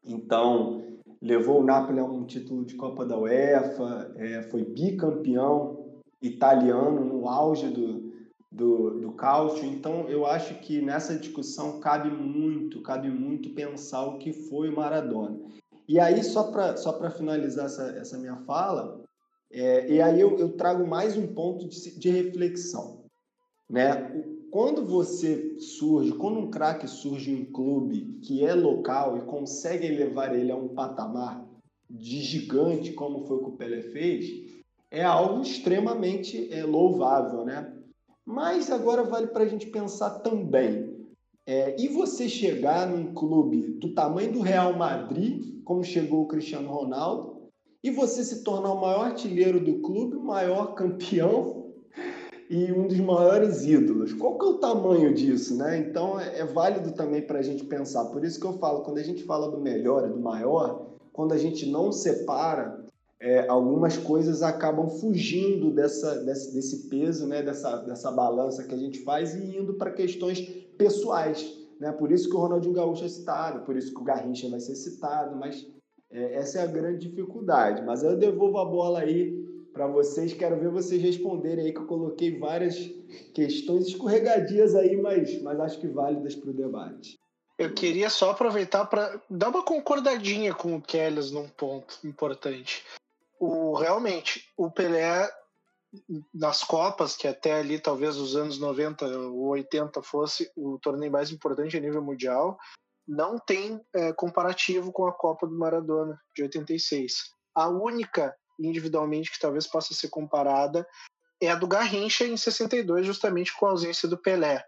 [0.05, 0.83] Então,
[1.23, 5.87] levou o Napoli a um título de Copa da UEFA, é, foi bicampeão
[6.21, 8.13] italiano no auge do,
[8.51, 9.65] do, do cálcio.
[9.65, 14.77] Então, eu acho que nessa discussão cabe muito, cabe muito pensar o que foi o
[14.77, 15.39] Maradona.
[15.89, 19.01] E aí, só para só finalizar essa, essa minha fala,
[19.53, 23.05] é, e aí eu, eu, trago mais um ponto de, de, reflexão.
[23.69, 24.25] Né?
[24.53, 29.89] Quando você surge, quando um craque surge em um clube que é local e consegue
[29.89, 31.43] levar ele a um patamar
[31.89, 34.27] de gigante, como foi o que o Pelé fez,
[34.91, 37.73] é algo extremamente é, louvável, né?
[38.27, 40.99] Mas agora vale para a gente pensar também.
[41.47, 46.69] É, e você chegar num clube do tamanho do Real Madrid, como chegou o Cristiano
[46.69, 47.49] Ronaldo,
[47.83, 51.62] e você se tornar o maior artilheiro do clube, o maior campeão
[52.53, 54.13] e um dos maiores ídolos.
[54.13, 55.79] Qual que é o tamanho disso, né?
[55.79, 58.05] Então é, é válido também para a gente pensar.
[58.05, 61.33] Por isso que eu falo, quando a gente fala do melhor e do maior, quando
[61.33, 62.85] a gente não separa,
[63.19, 67.43] é, algumas coisas acabam fugindo dessa, desse, desse peso, né?
[67.43, 70.41] dessa, dessa balança que a gente faz e indo para questões
[70.77, 71.59] pessoais.
[71.81, 71.91] Né?
[71.91, 74.75] Por isso que o Ronaldinho Gaúcho é citado, por isso que o Garrincha vai ser
[74.75, 75.67] citado, mas
[76.11, 77.83] é, essa é a grande dificuldade.
[77.83, 80.33] Mas eu devolvo a bola aí para vocês.
[80.33, 82.77] Quero ver vocês responderem aí, que eu coloquei várias
[83.35, 87.19] questões escorregadias aí, mas, mas acho que válidas para o debate.
[87.59, 92.85] Eu queria só aproveitar para dar uma concordadinha com o Kelly num ponto importante.
[93.39, 95.31] O, realmente, o Pelé
[96.33, 101.31] nas Copas, que até ali talvez os anos 90 ou 80 fosse o torneio mais
[101.31, 102.59] importante a nível mundial,
[103.07, 107.33] não tem é, comparativo com a Copa do Maradona de 86.
[107.55, 110.87] A única individualmente que talvez possa ser comparada
[111.41, 114.65] é a do Garrincha em 62, justamente com a ausência do Pelé.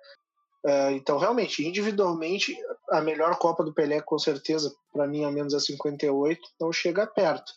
[0.67, 2.57] É, então, realmente, individualmente,
[2.91, 7.07] a melhor Copa do Pelé, com certeza, para mim, ao menos a 58, não chega
[7.07, 7.53] perto.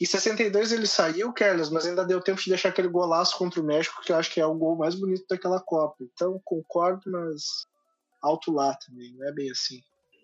[0.00, 3.64] E 62 ele saiu, Carlos, mas ainda deu tempo de deixar aquele golaço contra o
[3.64, 5.96] México, que eu acho que é o gol mais bonito daquela Copa.
[6.00, 7.66] Então, concordo, mas
[8.22, 9.82] alto lá também, não é bem assim.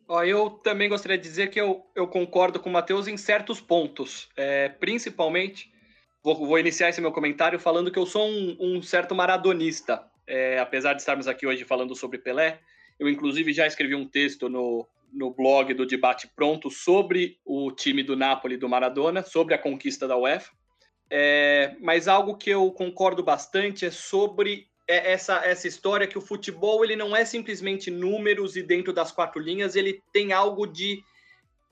[0.09, 3.61] Ó, eu também gostaria de dizer que eu, eu concordo com o Matheus em certos
[3.61, 4.29] pontos.
[4.37, 5.73] É, principalmente,
[6.23, 10.05] vou, vou, iniciar esse meu comentário falando que eu sou um, um certo maradonista.
[10.27, 12.61] É, apesar de estarmos aqui hoje falando sobre Pelé,
[12.99, 18.03] eu inclusive já escrevi um texto no, no blog do Debate Pronto sobre o time
[18.03, 20.53] do Napoli do Maradona, sobre a conquista da UEFA.
[21.11, 26.21] É, mas algo que eu concordo bastante é sobre é essa, essa história que o
[26.21, 31.03] futebol ele não é simplesmente números e dentro das quatro linhas, ele tem algo de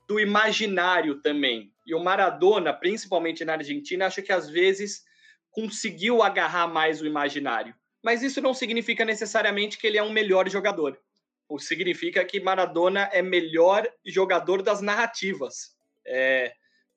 [0.07, 1.71] do imaginário também.
[1.85, 5.03] E o Maradona, principalmente na Argentina, acho que às vezes
[5.49, 7.73] conseguiu agarrar mais o imaginário.
[8.03, 10.99] Mas isso não significa necessariamente que ele é um melhor jogador.
[11.49, 15.75] O significa que Maradona é melhor jogador das narrativas.
[16.05, 16.53] É,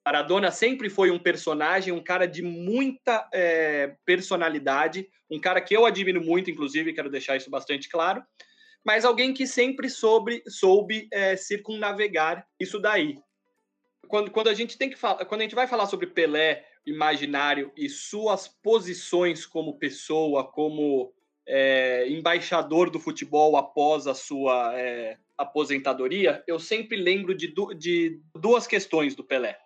[0.09, 5.85] Maradona sempre foi um personagem, um cara de muita é, personalidade, um cara que eu
[5.85, 8.23] admiro muito, inclusive, quero deixar isso bastante claro,
[8.83, 13.19] mas alguém que sempre soube, soube é, circunnavegar isso daí.
[14.07, 17.71] Quando, quando a gente tem que falar, quando a gente vai falar sobre Pelé, imaginário
[17.77, 21.13] e suas posições como pessoa, como
[21.47, 28.67] é, embaixador do futebol após a sua é, aposentadoria, eu sempre lembro de, de duas
[28.67, 29.59] questões do Pelé.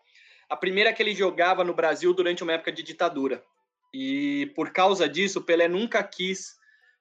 [0.53, 3.43] A primeira que ele jogava no Brasil durante uma época de ditadura.
[3.91, 6.59] E por causa disso, o Pelé nunca quis,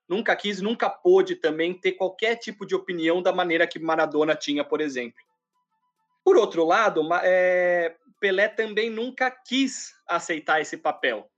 [0.07, 4.63] nunca quis, nunca pôde também ter qualquer tipo de opinião da maneira que Maradona tinha,
[4.63, 5.19] por exemplo.
[6.23, 11.29] Por outro lado, é, Pelé também nunca quis aceitar esse papel.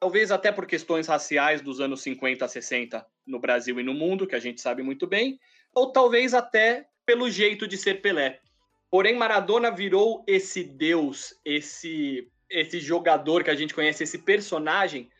[0.00, 4.26] talvez até por questões raciais dos anos 50 a 60 no Brasil e no mundo,
[4.26, 5.38] que a gente sabe muito bem,
[5.74, 8.40] ou talvez até pelo jeito de ser Pelé.
[8.90, 15.10] Porém, Maradona virou esse deus, esse esse jogador que a gente conhece, esse personagem,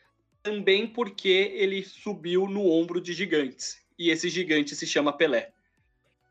[0.43, 3.79] também porque ele subiu no ombro de gigantes.
[3.99, 5.51] E esse gigante se chama Pelé.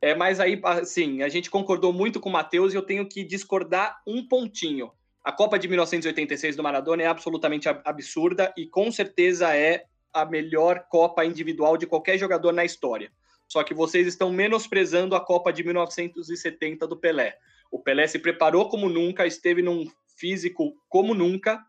[0.01, 3.23] É, mas aí, assim, a gente concordou muito com o Matheus e eu tenho que
[3.23, 4.91] discordar um pontinho.
[5.23, 10.85] A Copa de 1986 do Maradona é absolutamente absurda e com certeza é a melhor
[10.89, 13.11] Copa individual de qualquer jogador na história.
[13.47, 17.37] Só que vocês estão menosprezando a Copa de 1970 do Pelé.
[17.71, 19.85] O Pelé se preparou como nunca, esteve num
[20.17, 21.63] físico como nunca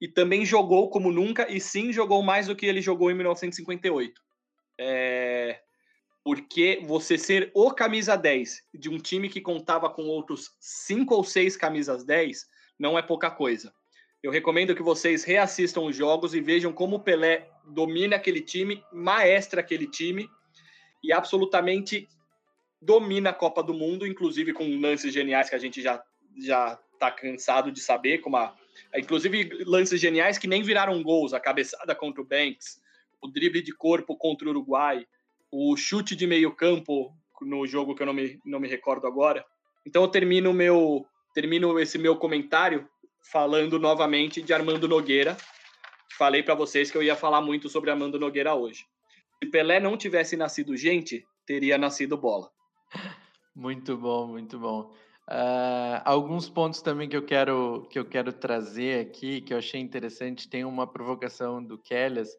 [0.00, 4.20] e também jogou como nunca e sim jogou mais do que ele jogou em 1958.
[4.78, 5.60] É...
[6.24, 11.24] Porque você ser o camisa 10 de um time que contava com outros cinco ou
[11.24, 12.46] seis camisas 10
[12.78, 13.72] não é pouca coisa.
[14.22, 18.82] Eu recomendo que vocês reassistam os jogos e vejam como o Pelé domina aquele time,
[18.92, 20.28] maestra aquele time
[21.02, 22.08] e absolutamente
[22.80, 26.02] domina a Copa do Mundo, inclusive com lances geniais que a gente já
[26.38, 28.54] já tá cansado de saber, como a,
[28.96, 32.80] inclusive lances geniais que nem viraram gols, a cabeçada contra o Banks,
[33.20, 35.06] o drible de corpo contra o Uruguai,
[35.50, 39.44] o chute de meio campo no jogo que eu não me, não me recordo agora.
[39.84, 42.88] Então eu termino meu termino esse meu comentário
[43.22, 45.36] falando novamente de Armando Nogueira.
[46.18, 48.84] Falei para vocês que eu ia falar muito sobre Armando Nogueira hoje.
[49.42, 52.50] Se Pelé não tivesse nascido gente, teria nascido bola.
[53.54, 54.92] Muito bom, muito bom.
[55.28, 59.80] Uh, alguns pontos também que eu quero que eu quero trazer aqui que eu achei
[59.80, 62.36] interessante tem uma provocação do Kellyas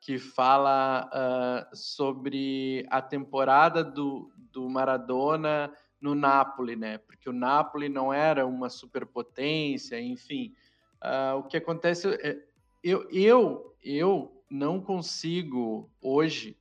[0.00, 6.98] que fala uh, sobre a temporada do, do Maradona no Napoli, né?
[6.98, 10.54] Porque o Napoli não era uma superpotência, enfim.
[11.02, 12.38] Uh, o que acontece, é,
[12.82, 16.56] eu, eu, eu não consigo hoje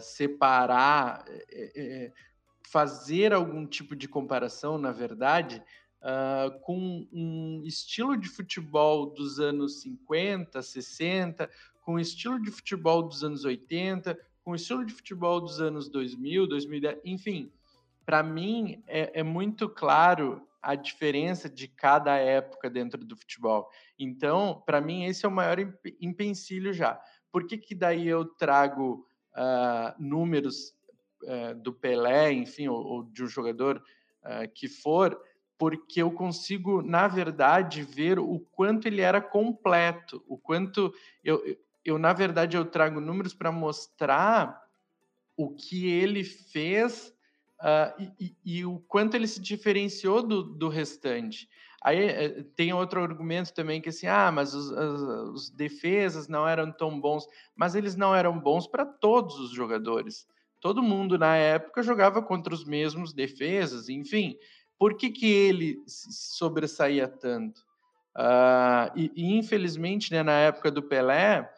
[0.00, 2.12] separar é, é,
[2.72, 5.62] fazer algum tipo de comparação, na verdade,
[6.00, 11.50] uh, com um estilo de futebol dos anos 50, 60,
[11.82, 15.88] com o estilo de futebol dos anos 80, com o estilo de futebol dos anos
[15.88, 17.52] 2000, 2010, enfim.
[18.06, 23.68] Para mim, é, é muito claro a diferença de cada época dentro do futebol.
[23.98, 25.58] Então, para mim, esse é o maior
[26.00, 27.00] empecilho já.
[27.32, 30.72] Por que, que daí eu trago uh, números
[31.24, 33.82] uh, do Pelé, enfim, ou, ou de um jogador
[34.22, 35.20] uh, que for,
[35.58, 40.94] porque eu consigo, na verdade, ver o quanto ele era completo, o quanto
[41.24, 41.40] eu,
[41.84, 44.62] eu na verdade, eu trago números para mostrar
[45.36, 47.11] o que ele fez
[47.62, 51.48] uh, e, e, o quanto ele se diferenciou do, do restante.
[51.84, 55.02] Aí eh, tem outro argumento também que assim, ah, mas os, os,
[55.34, 60.26] os defesas não eram tão bons, mas eles não eram bons para todos os jogadores
[60.62, 64.36] todo mundo na época jogava contra os mesmos defesas, enfim.
[64.78, 67.60] Por que, que ele sobressaía tanto?
[68.16, 71.50] Uh, e, e, infelizmente, né, na época do Pelé,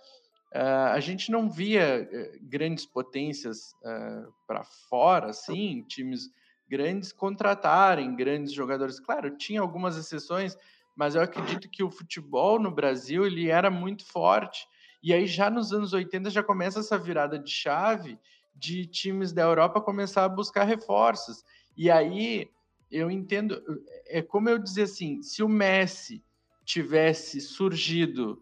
[0.54, 6.30] uh, a gente não via uh, grandes potências ah, para fora, assim, times
[6.68, 8.98] grandes contratarem grandes jogadores.
[9.00, 10.56] Claro, tinha algumas exceções,
[10.96, 14.66] mas eu acredito que o futebol no Brasil ele era muito forte.
[15.02, 18.18] E aí já nos anos 80 já começa essa virada de chave
[18.54, 21.44] de times da Europa começar a buscar reforços.
[21.76, 22.48] E aí
[22.90, 23.60] eu entendo,
[24.06, 26.24] é como eu dizer assim, se o Messi
[26.64, 28.40] tivesse surgido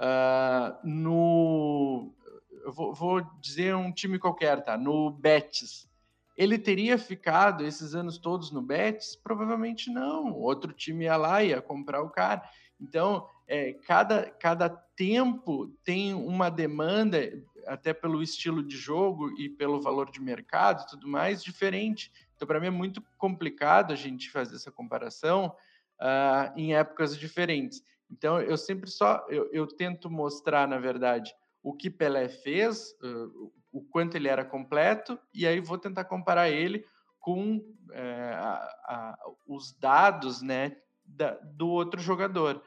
[0.00, 2.14] uh, no,
[2.64, 4.76] eu vou, vou, dizer um time qualquer, tá?
[4.76, 5.88] No Betis,
[6.36, 9.16] ele teria ficado esses anos todos no Betis?
[9.16, 10.32] Provavelmente não.
[10.32, 12.42] Outro time ia lá ia comprar o cara.
[12.80, 17.18] Então, é, cada, cada tempo tem uma demanda
[17.66, 22.12] até pelo estilo de jogo e pelo valor de mercado e tudo mais, diferente.
[22.36, 25.54] Então, para mim, é muito complicado a gente fazer essa comparação
[26.00, 27.82] uh, em épocas diferentes.
[28.10, 33.52] Então, eu sempre só eu, eu, tento mostrar, na verdade, o que Pelé fez, uh,
[33.70, 36.84] o quanto ele era completo, e aí vou tentar comparar ele
[37.18, 42.62] com uh, a, a, os dados né, da, do outro jogador.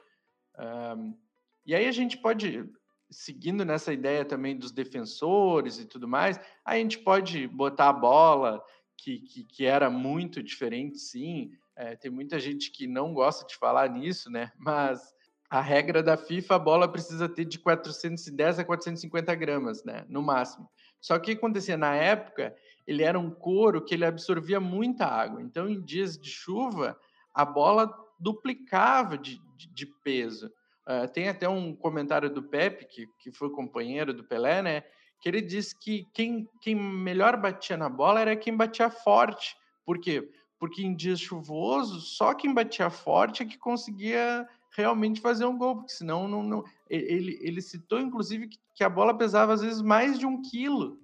[1.66, 2.70] e aí a gente pode
[3.12, 8.64] seguindo nessa ideia também dos defensores e tudo mais, a gente pode botar a bola,
[8.98, 11.52] que, que, que era muito diferente, sim.
[11.76, 14.52] É, tem muita gente que não gosta de falar nisso, né?
[14.58, 15.14] Mas
[15.52, 20.06] a regra da FIFA, a bola precisa ter de 410 a 450 gramas, né?
[20.08, 20.66] No máximo.
[21.02, 22.56] Só que o que acontecia na época,
[22.88, 25.42] ele era um couro que ele absorvia muita água.
[25.42, 26.98] Então, em dias de chuva,
[27.34, 30.50] a bola duplicava de, de, de peso.
[30.88, 34.84] Uh, tem até um comentário do Pepe, que, que foi companheiro do Pelé, né?
[35.20, 39.54] Que ele disse que quem, quem melhor batia na bola era quem batia forte.
[39.86, 40.32] Por quê?
[40.58, 45.78] Porque em dias chuvosos, só quem batia forte é que conseguia realmente fazer um gol,
[45.78, 46.44] porque senão não.
[46.44, 51.00] não ele, ele citou, inclusive, que, a bola pesava às vezes mais de um quilo.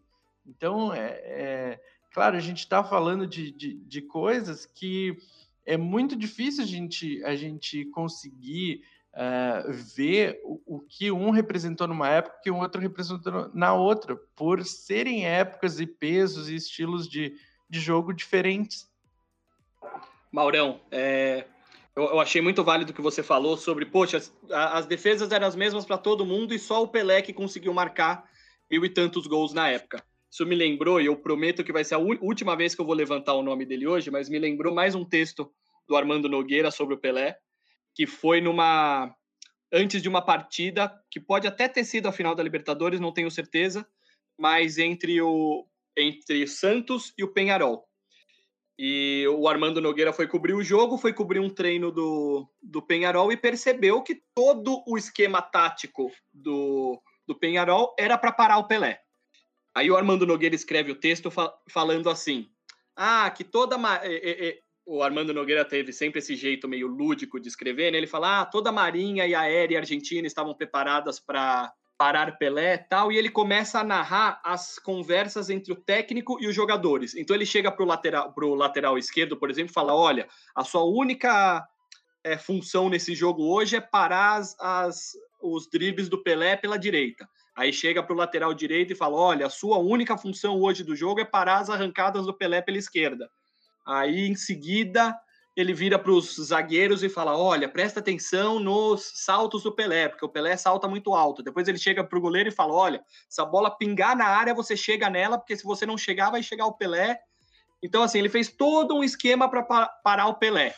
[0.46, 5.18] Então, é, é claro, a gente está falando de, de, de coisas que
[5.66, 8.82] é muito difícil a gente, a gente conseguir
[9.14, 14.16] uh, ver o, o, que um representou numa época que o outro representou na outra,
[14.36, 17.38] por serem épocas e pesos e estilos de,
[17.70, 18.90] de jogo diferentes.
[20.32, 21.46] Maurão, é,
[21.98, 25.48] eu, eu, achei muito válido o que você falou sobre, poxa, as, as defesas eram
[25.48, 28.24] as mesmas para todo mundo e só o Pelé que conseguiu marcar
[28.70, 30.06] mil e tantos gols na época.
[30.32, 32.94] Isso me lembrou, e eu prometo que vai ser a última vez que eu vou
[32.94, 35.52] levantar o nome dele hoje, mas me lembrou mais um texto
[35.88, 37.36] do Armando Nogueira sobre o Pelé,
[37.96, 39.12] que foi numa
[39.74, 43.32] antes de uma partida que pode até ter sido a final da Libertadores, não tenho
[43.32, 43.88] certeza,
[44.38, 45.66] mas entre o
[45.98, 47.88] entre Santos e o Penharol.
[48.80, 53.32] E o Armando Nogueira foi cobrir o jogo, foi cobrir um treino do, do Penharol
[53.32, 59.02] e percebeu que todo o esquema tático do, do Penharol era para parar o Pelé.
[59.74, 62.48] Aí o Armando Nogueira escreve o texto fa falando assim:
[62.96, 63.78] ah, que toda
[64.86, 67.98] o Armando Nogueira teve sempre esse jeito meio lúdico de escrever, né?
[67.98, 72.78] Ele fala: ah, toda a Marinha e a Aérea Argentina estavam preparadas para parar Pelé
[72.78, 77.16] tal, e ele começa a narrar as conversas entre o técnico e os jogadores.
[77.16, 80.64] Então ele chega para o lateral, pro lateral esquerdo, por exemplo, e fala: olha, a
[80.64, 81.68] sua única
[82.24, 87.28] é, função nesse jogo hoje é parar as, as, os dribles do Pelé pela direita.
[87.56, 90.96] Aí chega para o lateral direito e fala: olha, a sua única função hoje do
[90.96, 93.28] jogo é parar as arrancadas do Pelé pela esquerda.
[93.86, 95.18] Aí, em seguida,
[95.58, 100.24] ele vira para os zagueiros e fala: Olha, presta atenção nos saltos do Pelé, porque
[100.24, 101.42] o Pelé salta muito alto.
[101.42, 104.54] Depois ele chega para o goleiro e fala: Olha, se a bola pingar na área,
[104.54, 107.20] você chega nela, porque se você não chegar, vai chegar o Pelé.
[107.82, 109.64] Então, assim, ele fez todo um esquema para
[110.04, 110.76] parar o Pelé.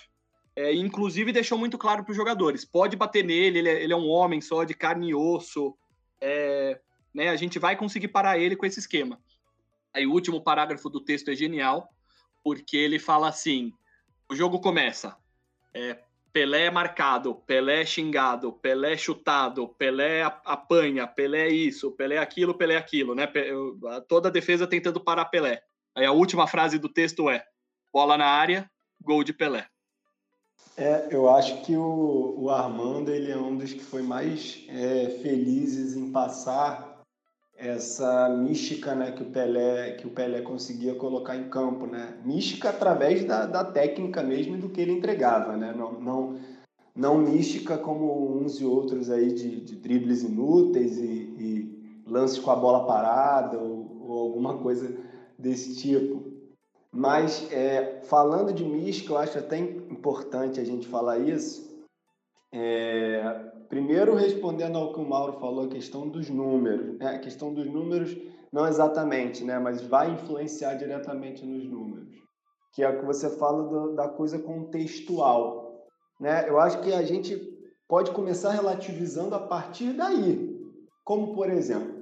[0.56, 3.98] É, inclusive, deixou muito claro para os jogadores: pode bater nele, ele é, ele é,
[3.98, 5.76] um homem só de carne e osso.
[6.22, 6.80] É,
[7.14, 9.20] né, a gente vai conseguir parar ele com esse esquema.
[9.94, 11.90] Aí, o último parágrafo do texto é genial
[12.42, 13.74] porque ele fala assim:
[14.30, 15.18] o jogo começa,
[15.74, 15.98] é,
[16.32, 22.16] Pelé é marcado, Pelé é xingado, Pelé é chutado, Pelé apanha, Pelé é isso, Pelé
[22.16, 23.28] é aquilo, Pelé é aquilo, né?
[24.08, 25.62] Toda a defesa tentando parar Pelé.
[25.96, 27.44] Aí a última frase do texto é:
[27.92, 28.70] bola na área,
[29.02, 29.66] gol de Pelé.
[30.78, 35.20] É, eu acho que o, o Armando ele é um dos que foi mais é,
[35.22, 36.89] felizes em passar
[37.60, 41.86] essa mística né, que, o Pelé, que o Pelé conseguia colocar em campo.
[41.86, 42.18] Né?
[42.24, 45.58] Mística através da, da técnica mesmo do que ele entregava.
[45.58, 45.74] Né?
[45.76, 46.40] Não, não,
[46.96, 52.50] não mística como uns e outros aí de, de dribles inúteis e, e lances com
[52.50, 54.98] a bola parada ou, ou alguma coisa
[55.38, 56.30] desse tipo.
[56.92, 61.70] Mas é, falando de mística, eu acho até importante a gente falar isso.
[62.52, 66.98] É, Primeiro, respondendo ao que o Mauro falou, a questão dos números.
[66.98, 67.16] Né?
[67.16, 68.18] A questão dos números,
[68.52, 69.60] não exatamente, né?
[69.60, 72.10] mas vai influenciar diretamente nos números.
[72.74, 75.86] Que é o que você fala do, da coisa contextual.
[76.20, 76.50] Né?
[76.50, 77.38] Eu acho que a gente
[77.88, 80.60] pode começar relativizando a partir daí.
[81.04, 82.00] Como, por exemplo,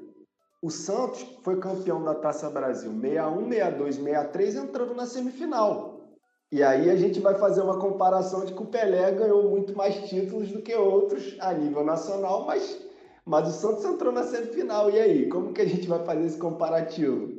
[0.62, 5.97] o Santos foi campeão da Taça Brasil 61, 62, 63, entrando na semifinal.
[6.52, 9.96] E aí a gente vai fazer uma comparação de que o Pelé ganhou muito mais
[10.08, 12.80] títulos do que outros a nível nacional, mas,
[13.26, 14.90] mas o Santos entrou na semifinal.
[14.90, 17.34] E aí, como que a gente vai fazer esse comparativo?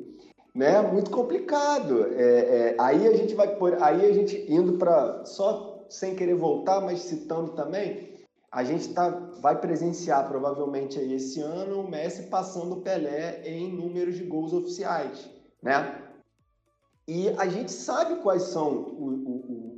[0.54, 0.80] Né?
[0.82, 2.06] Muito complicado.
[2.12, 6.34] É, é, aí a gente vai por, aí a gente indo para só sem querer
[6.34, 8.12] voltar, mas citando também,
[8.52, 9.08] a gente tá,
[9.40, 14.52] vai presenciar provavelmente aí esse ano o Messi passando o Pelé em números de gols
[14.52, 15.30] oficiais,
[15.62, 16.07] né?
[17.08, 18.94] E a gente sabe quais são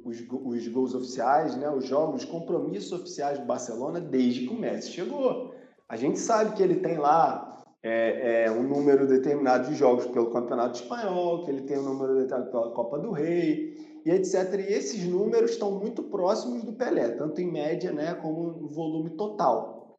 [0.05, 1.71] os, os gols oficiais, né?
[1.71, 5.55] os jogos, os compromissos oficiais do Barcelona desde que o Messi chegou.
[5.89, 10.33] A gente sabe que ele tem lá é, é, um número determinado de jogos pelo
[10.33, 14.55] Campeonato Espanhol, que ele tem um número determinado pela Copa do Rei, e etc.
[14.55, 19.11] E esses números estão muito próximos do Pelé, tanto em média né, como no volume
[19.11, 19.97] total.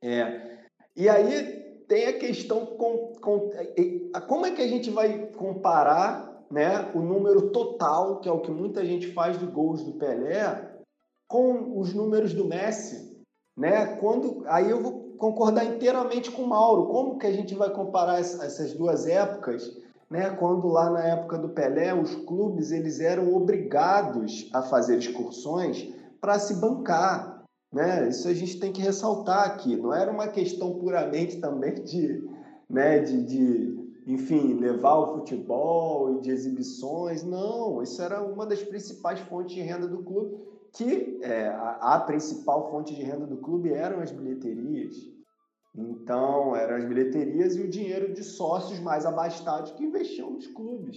[0.00, 0.58] É.
[0.94, 3.50] E aí tem a questão com, com,
[4.28, 8.50] como é que a gente vai comparar né, o número total, que é o que
[8.50, 10.78] muita gente faz de gols do Pelé,
[11.28, 13.18] com os números do Messi,
[13.56, 13.96] né?
[13.96, 16.86] Quando aí eu vou concordar inteiramente com o Mauro.
[16.86, 19.76] Como que a gente vai comparar essas duas épocas,
[20.08, 20.30] né?
[20.30, 26.38] Quando lá na época do Pelé, os clubes eles eram obrigados a fazer excursões para
[26.38, 27.44] se bancar.
[27.70, 28.08] Né?
[28.08, 29.76] Isso a gente tem que ressaltar aqui.
[29.76, 32.26] Não era uma questão puramente também de,
[32.70, 33.77] né, de, de
[34.08, 37.22] enfim, levar o futebol e de exibições.
[37.22, 40.34] Não, isso era uma das principais fontes de renda do clube,
[40.72, 44.96] que é, a, a, principal fonte de renda do clube eram as bilheterias.
[45.76, 50.96] Então, eram as bilheterias e o dinheiro de sócios mais abastados que investiam nos clubes.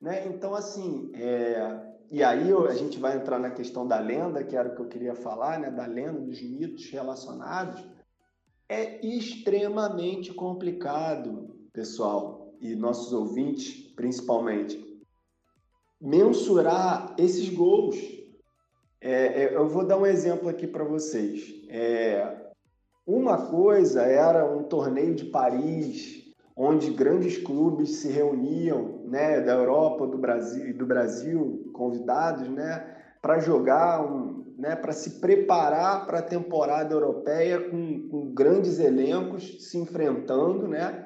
[0.00, 0.28] Né?
[0.28, 1.94] Então, assim, é...
[2.12, 4.88] e aí a gente vai entrar na questão da lenda, que era o que eu
[4.88, 5.68] queria falar, né?
[5.68, 7.84] da lenda, dos mitos relacionados.
[8.68, 14.82] É extremamente complicado pessoal, e nossos ouvintes, principalmente,
[16.00, 17.96] mensurar esses gols.
[18.98, 21.54] É, é, eu vou dar um exemplo aqui para vocês.
[21.68, 22.34] É,
[23.06, 26.24] uma coisa era um torneio de Paris,
[26.56, 33.38] onde grandes clubes se reuniam, né, da Europa, do Brasil, do Brasil, convidados, né, para
[33.38, 39.76] jogar, um, né, para se preparar para a temporada europeia com, com grandes elencos se
[39.76, 41.05] enfrentando, né,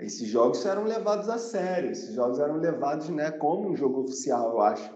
[0.00, 4.50] esses jogos eram levados a sério, esses jogos eram levados né, como um jogo oficial,
[4.50, 4.90] eu acho.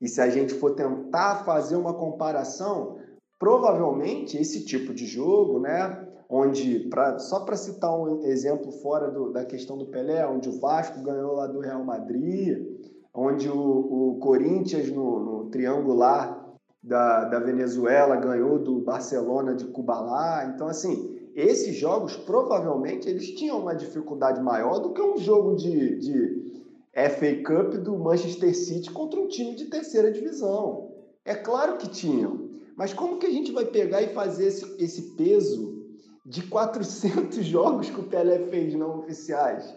[0.00, 2.98] E se a gente for tentar fazer uma comparação,
[3.38, 9.30] provavelmente esse tipo de jogo, né, onde, pra, só para citar um exemplo fora do,
[9.30, 12.66] da questão do Pelé, onde o Vasco ganhou lá do Real Madrid,
[13.14, 16.42] onde o, o Corinthians no, no triangular
[16.82, 20.50] da, da Venezuela ganhou do Barcelona de Cubalá.
[20.52, 25.98] Então, assim, esses jogos provavelmente eles tinham uma dificuldade maior do que um jogo de,
[25.98, 26.52] de
[26.94, 30.92] FA Cup do Manchester City contra um time de terceira divisão.
[31.24, 35.16] É claro que tinham, mas como que a gente vai pegar e fazer esse, esse
[35.16, 35.86] peso
[36.24, 39.74] de 400 jogos que o Pelé fez não oficiais?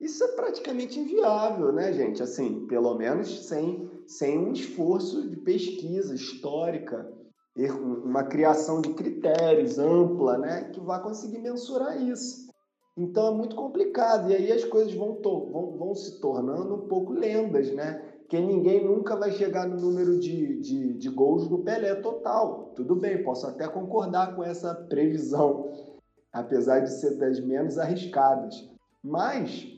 [0.00, 2.22] Isso é praticamente inviável, né, gente?
[2.22, 7.10] Assim, pelo menos sem, sem um esforço de pesquisa histórica
[8.04, 12.46] uma criação de critérios ampla, né, que vai conseguir mensurar isso.
[12.96, 17.12] Então é muito complicado, e aí as coisas vão, vão, vão se tornando um pouco
[17.12, 18.02] lendas, né?
[18.28, 22.72] Que ninguém nunca vai chegar no número de, de, de gols do Pelé total.
[22.74, 25.70] Tudo bem, posso até concordar com essa previsão,
[26.32, 28.68] apesar de ser das menos arriscadas.
[29.04, 29.75] Mas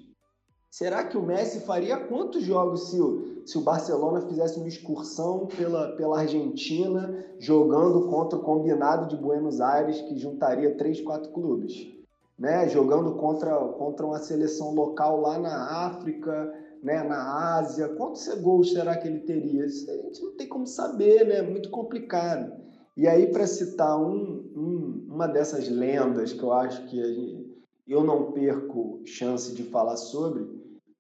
[0.71, 5.47] será que o Messi faria quantos jogos se o, se o Barcelona fizesse uma excursão
[5.47, 11.95] pela, pela Argentina, jogando contra o combinado de Buenos Aires, que juntaria três, quatro clubes.
[12.39, 12.69] Né?
[12.69, 17.03] Jogando contra, contra uma seleção local lá na África, né?
[17.03, 17.89] na Ásia.
[17.89, 19.65] Quantos gols será que ele teria?
[19.65, 21.43] Isso a gente não tem como saber, né?
[21.43, 22.53] Muito complicado.
[22.97, 27.47] E aí, para citar um, um, uma dessas lendas que eu acho que
[27.87, 30.45] eu não perco chance de falar sobre,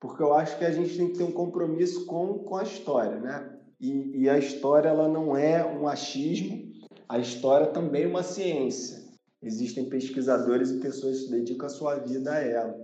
[0.00, 3.18] porque eu acho que a gente tem que ter um compromisso com, com a história,
[3.18, 3.58] né?
[3.80, 6.72] E, e a história ela não é um achismo,
[7.08, 9.06] a história também é uma ciência.
[9.42, 12.76] Existem pesquisadores e pessoas que dedicam a sua vida a ela,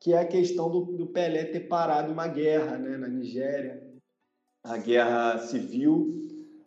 [0.00, 3.82] que é a questão do, do Pelé ter parado uma guerra, né, na Nigéria,
[4.64, 6.20] a guerra civil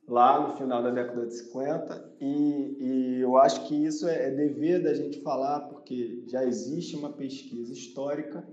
[0.07, 4.31] lá no final da década de 50 e, e eu acho que isso é, é
[4.31, 8.45] dever da gente falar porque já existe uma pesquisa histórica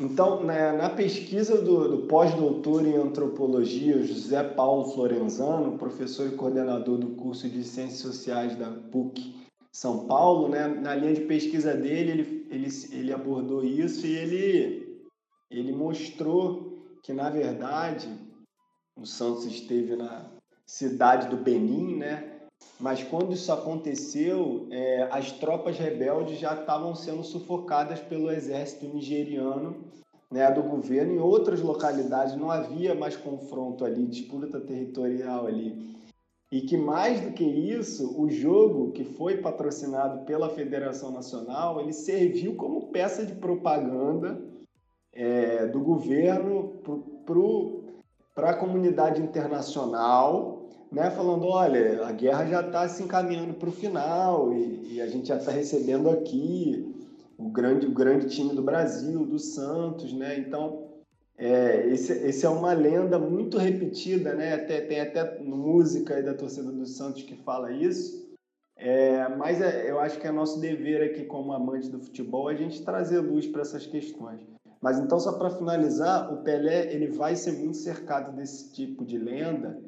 [0.00, 6.98] então, né, na pesquisa do, do pós-doutor em antropologia, José Paulo Florenzano, professor e coordenador
[6.98, 9.34] do curso de Ciências Sociais da PUC
[9.72, 15.02] São Paulo, né, na linha de pesquisa dele, ele, ele, ele abordou isso e ele,
[15.50, 16.72] ele mostrou
[17.02, 18.08] que, na verdade,
[18.96, 20.30] o Santos esteve na
[20.66, 22.31] cidade do Benin, né,
[22.82, 29.76] mas quando isso aconteceu, é, as tropas rebeldes já estavam sendo sufocadas pelo exército nigeriano
[30.28, 31.12] né, do governo.
[31.12, 35.92] Em outras localidades não havia mais confronto ali, disputa territorial ali.
[36.50, 41.92] E que mais do que isso, o jogo que foi patrocinado pela Federação Nacional, ele
[41.92, 44.38] serviu como peça de propaganda
[45.12, 46.74] é, do governo
[48.34, 50.61] para a comunidade internacional
[50.92, 55.06] né, falando, olha, a guerra já está se encaminhando para o final e, e, a
[55.06, 56.94] gente já está recebendo aqui
[57.38, 60.38] o grande, o grande time do Brasil, do Santos, né?
[60.38, 60.88] Então,
[61.38, 64.52] é, esse, esse é uma lenda muito repetida, né?
[64.52, 68.30] Até, tem até música da torcida do Santos que fala isso.
[68.76, 72.54] É, mas é, eu acho que é nosso dever aqui, como amante do futebol, a
[72.54, 74.40] gente trazer luz para essas questões.
[74.80, 79.16] Mas então, só para finalizar, o Pelé ele vai ser muito cercado desse tipo de
[79.16, 79.80] lenda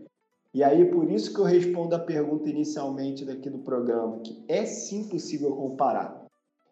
[0.54, 4.64] e aí, por isso que eu respondo a pergunta inicialmente daqui do programa, que é
[4.64, 6.24] sim possível comparar.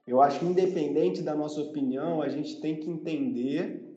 [0.06, 3.92] Eu acho que, independente da nossa opinião, a gente tem que entender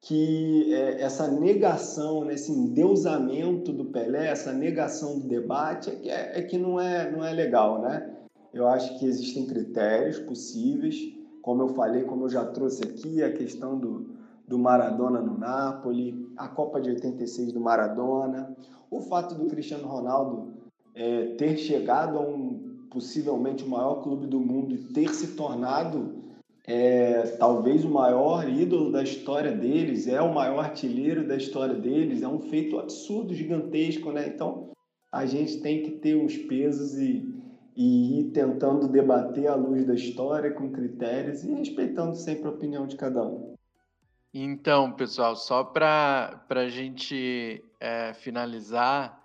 [0.00, 6.08] que é, essa negação, né, esse endeusamento do Pelé, essa negação do debate, é que,
[6.08, 8.16] é, é que não, é, não é legal, né?
[8.54, 10.96] Eu acho que existem critérios possíveis,
[11.42, 14.17] como eu falei, como eu já trouxe aqui, a questão do,
[14.48, 18.56] do Maradona no Napoli, a Copa de 86 do Maradona,
[18.90, 20.54] o fato do Cristiano Ronaldo
[20.94, 26.18] é, ter chegado a um possivelmente o maior clube do mundo e ter se tornado
[26.66, 32.22] é, talvez o maior ídolo da história deles, é o maior artilheiro da história deles,
[32.22, 34.28] é um feito absurdo, gigantesco, né?
[34.28, 34.68] Então
[35.10, 37.26] a gente tem que ter os pesos e,
[37.74, 42.86] e ir tentando debater à luz da história com critérios e respeitando sempre a opinião
[42.86, 43.47] de cada um.
[44.32, 49.22] Então, pessoal, só para a gente é, finalizar,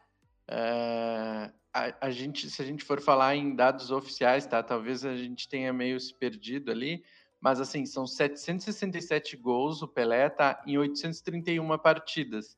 [0.47, 4.63] é, a, a, gente, se a gente for falar em dados oficiais, tá?
[4.63, 7.03] Talvez a gente tenha meio se perdido ali,
[7.41, 12.57] mas assim, são 767 gols, o Pelé tá em 831 partidas,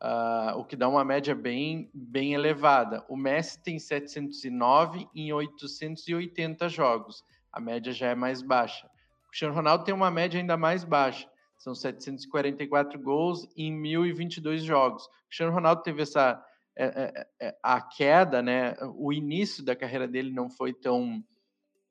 [0.00, 3.04] uh, o que dá uma média bem, bem elevada.
[3.06, 7.22] O Messi tem 709 em 880 jogos,
[7.52, 8.86] a média já é mais baixa.
[9.26, 11.28] O Cristiano Ronaldo tem uma média ainda mais baixa,
[11.62, 15.04] são 744 gols em 1.022 jogos.
[15.04, 16.44] O Cristiano Ronaldo teve essa
[16.76, 18.74] é, é, é, a queda, né?
[18.96, 21.18] O início da carreira dele não foi tão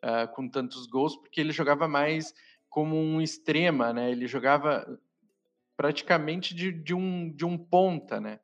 [0.03, 2.33] uh, com tantos gols, porque ele jogava mais
[2.69, 4.11] como um extrema, né?
[4.11, 4.85] Ele jogava
[5.77, 8.41] praticamente de, de, um, de um ponta, né?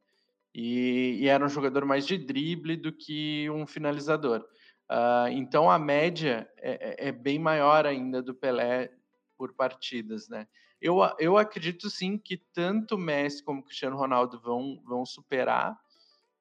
[0.55, 4.47] E, e, era um jogador mais de drible do que um finalizador.
[4.89, 8.89] Uh, então a média é, é, é, bem maior ainda do Pelé
[9.37, 10.47] por partidas, né?
[10.81, 15.77] Eu, eu acredito sim que tanto Messi como Cristiano Ronaldo vão, vão superar,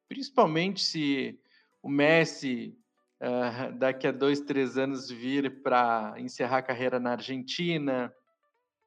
[0.09, 1.41] principalmente se
[1.83, 2.77] o Messi
[3.21, 8.13] uh, daqui a dois, três anos vir para encerrar a carreira na Argentina,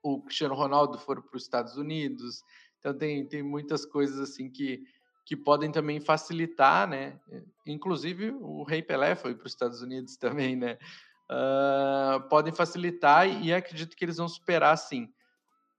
[0.04, 2.44] o Cristiano Ronaldo for para os Estados Unidos.
[2.80, 4.84] Então tem, tem muitas coisas assim que,
[5.26, 7.20] que podem também facilitar, né?
[7.66, 10.78] Inclusive o Rei Pelé foi para os Estados Unidos também, né?
[11.32, 15.14] Uh, podem facilitar e acredito que eles vão superar sim.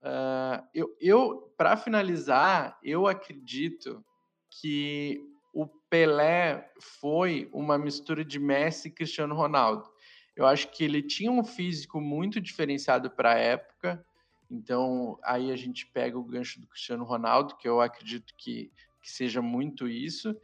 [0.03, 4.03] Uh, eu, eu para finalizar, eu acredito
[4.49, 5.21] que
[5.53, 9.91] o Pelé foi uma mistura de Messi e Cristiano Ronaldo.
[10.35, 14.05] Eu acho que ele tinha um físico muito diferenciado para a época,
[14.51, 18.71] então aí a gente pega o gancho do Cristiano Ronaldo, que eu acredito que,
[19.03, 20.35] que seja muito isso,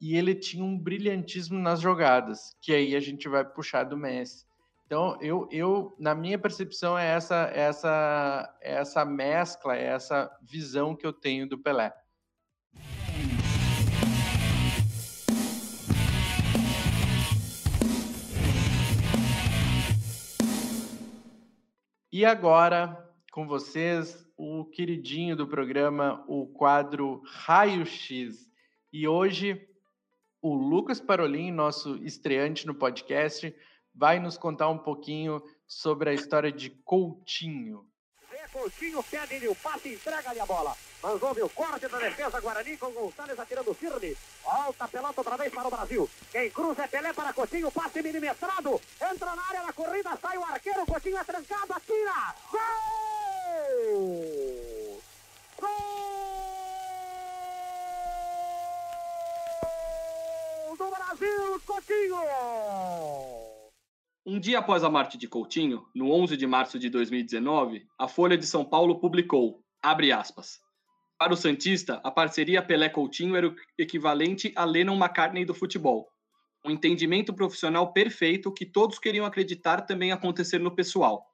[0.00, 4.44] e ele tinha um brilhantismo nas jogadas, que aí a gente vai puxar do Messi.
[4.86, 11.04] Então, eu, eu na minha percepção, é essa, essa, essa mescla, é essa visão que
[11.04, 11.92] eu tenho do Pelé.
[22.12, 28.48] E agora, com vocês, o queridinho do programa, o quadro Raio X.
[28.92, 29.68] E hoje,
[30.40, 33.52] o Lucas Parolin, nosso estreante no podcast,
[33.96, 37.84] vai nos contar um pouquinho sobre a história de Coutinho.
[38.52, 40.74] Coutinho pede o passe, entrega-lhe a bola.
[41.02, 44.16] Mas houve o corte da defesa Guarani com Gonçalves atirando firme.
[44.44, 46.08] Alta pelota outra vez para o Brasil.
[46.32, 48.80] Quem cruza é Pelé para Coutinho, passe milimetrado.
[49.12, 50.86] Entra na área da corrida, sai o arqueiro.
[50.86, 52.34] Coutinho é trancado, atira.
[52.50, 52.62] Gol!
[60.68, 62.16] Gol do Brasil, Coutinho!
[64.28, 68.36] Um dia após a morte de Coutinho, no 11 de março de 2019, a Folha
[68.36, 70.60] de São Paulo publicou, abre aspas,
[71.16, 76.08] para o Santista, a parceria Pelé-Coutinho era o equivalente a Lennon McCartney do futebol.
[76.64, 81.24] Um entendimento profissional perfeito que todos queriam acreditar também acontecer no pessoal.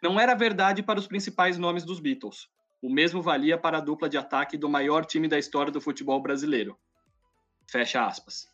[0.00, 2.46] Não era verdade para os principais nomes dos Beatles.
[2.80, 6.22] O mesmo valia para a dupla de ataque do maior time da história do futebol
[6.22, 6.78] brasileiro.
[7.66, 8.46] Fecha aspas.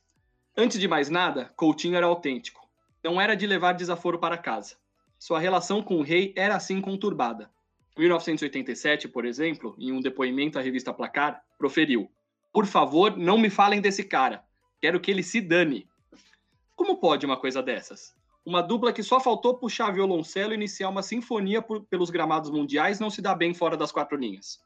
[0.57, 2.62] Antes de mais nada, Coutinho era autêntico
[3.03, 4.77] não era de levar desaforo para casa.
[5.19, 7.51] Sua relação com o rei era assim conturbada.
[7.97, 12.11] Em 1987, por exemplo, em um depoimento à revista Placar, proferiu:
[12.53, 14.43] Por favor, não me falem desse cara.
[14.81, 15.89] Quero que ele se dane.
[16.75, 18.15] Como pode uma coisa dessas?
[18.45, 22.99] Uma dupla que só faltou puxar violoncelo e iniciar uma sinfonia por, pelos gramados mundiais
[22.99, 24.61] não se dá bem fora das quatro linhas.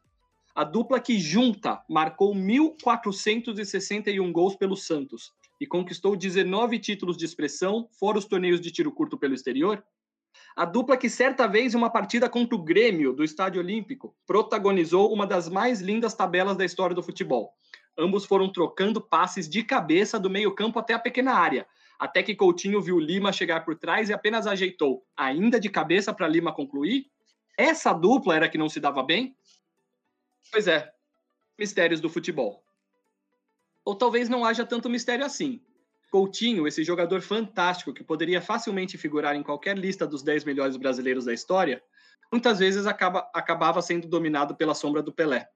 [0.55, 7.88] A dupla que junta marcou 1.461 gols pelo Santos, e conquistou 19 títulos de expressão,
[7.98, 9.82] fora os torneios de tiro curto pelo exterior?
[10.54, 15.12] A dupla que certa vez em uma partida contra o Grêmio do Estádio Olímpico protagonizou
[15.12, 17.52] uma das mais lindas tabelas da história do futebol.
[17.98, 21.66] Ambos foram trocando passes de cabeça do meio-campo até a pequena área,
[21.98, 26.28] até que Coutinho viu Lima chegar por trás e apenas ajeitou, ainda de cabeça para
[26.28, 27.07] Lima concluir?
[27.57, 29.34] Essa dupla era que não se dava bem?
[30.52, 30.92] Pois é,
[31.59, 32.65] mistérios do futebol.
[33.87, 35.61] Ou talvez não haja tanto mistério assim.
[36.11, 41.24] Coutinho, esse jogador fantástico que poderia facilmente figurar em qualquer lista dos 10 melhores brasileiros
[41.24, 41.80] da história,
[42.32, 45.49] muitas vezes acaba, acabava sendo dominado pela sombra do Pelé.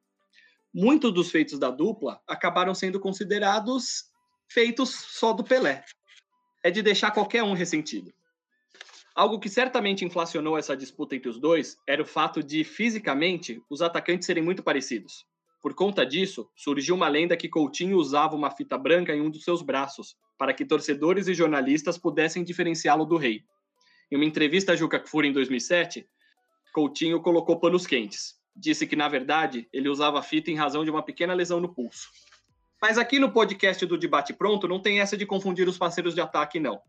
[0.73, 4.13] Muitos dos feitos da dupla acabaram sendo considerados
[4.49, 5.85] feitos só do Pelé.
[6.63, 8.13] É de deixar qualquer um ressentido.
[9.13, 13.83] Algo que certamente inflacionou essa disputa entre os dois era o fato de, fisicamente, os
[13.83, 15.27] atacantes serem muito parecidos.
[15.61, 19.45] Por conta disso, surgiu uma lenda que Coutinho usava uma fita branca em um dos
[19.45, 23.45] seus braços, para que torcedores e jornalistas pudessem diferenciá-lo do rei.
[24.11, 26.07] Em uma entrevista a Juca Kfouri em 2007,
[26.73, 28.41] Coutinho colocou panos quentes.
[28.57, 31.73] Disse que, na verdade, ele usava a fita em razão de uma pequena lesão no
[31.73, 32.09] pulso.
[32.81, 36.21] Mas aqui no podcast do Debate Pronto não tem essa de confundir os parceiros de
[36.23, 36.81] ataque, não.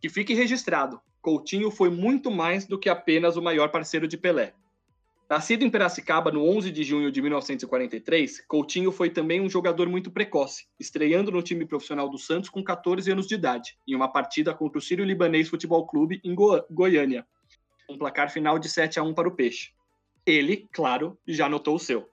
[0.00, 4.54] Que fique registrado, Coutinho foi muito mais do que apenas o maior parceiro de Pelé.
[5.28, 10.10] Nascido em Piracicaba no 11 de junho de 1943, Coutinho foi também um jogador muito
[10.10, 14.54] precoce, estreando no time profissional do Santos com 14 anos de idade, em uma partida
[14.54, 17.26] contra o Sírio Libanês Futebol Clube em Go Goiânia,
[17.90, 19.72] um placar final de 7 a 1 para o Peixe.
[20.24, 22.08] Ele, claro, já anotou o seu.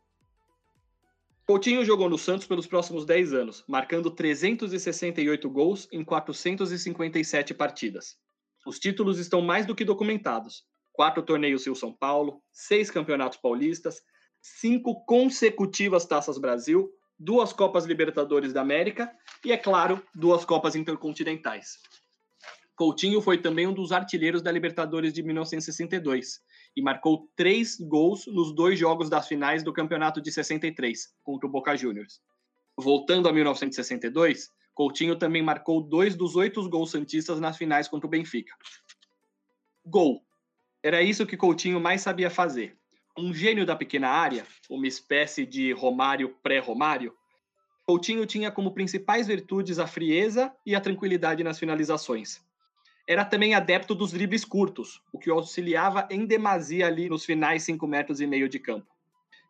[1.47, 8.17] Coutinho jogou no Santos pelos próximos 10 anos, marcando 368 gols em 457 partidas.
[8.65, 14.01] Os títulos estão mais do que documentados, quatro torneios Rio São Paulo, seis campeonatos paulistas,
[14.41, 19.11] cinco consecutivas Taças Brasil, duas Copas Libertadores da América
[19.43, 21.77] e, é claro, duas Copas Intercontinentais.
[22.75, 26.41] Coutinho foi também um dos artilheiros da Libertadores de 1962
[26.75, 31.51] e marcou três gols nos dois jogos das finais do campeonato de 63 contra o
[31.51, 32.21] Boca Juniors.
[32.77, 38.09] Voltando a 1962, Coutinho também marcou dois dos oito gols santistas nas finais contra o
[38.09, 38.53] Benfica.
[39.85, 40.21] Gol.
[40.85, 42.77] Era isso que Coutinho mais sabia fazer.
[43.17, 47.11] Um gênio da pequena área, uma espécie de Romário pré-Romário,
[47.87, 52.39] Coutinho tinha como principais virtudes a frieza e a tranquilidade nas finalizações.
[53.09, 57.63] Era também adepto dos dribles curtos, o que o auxiliava em demasia ali nos finais
[57.63, 58.85] 5 metros e meio de campo.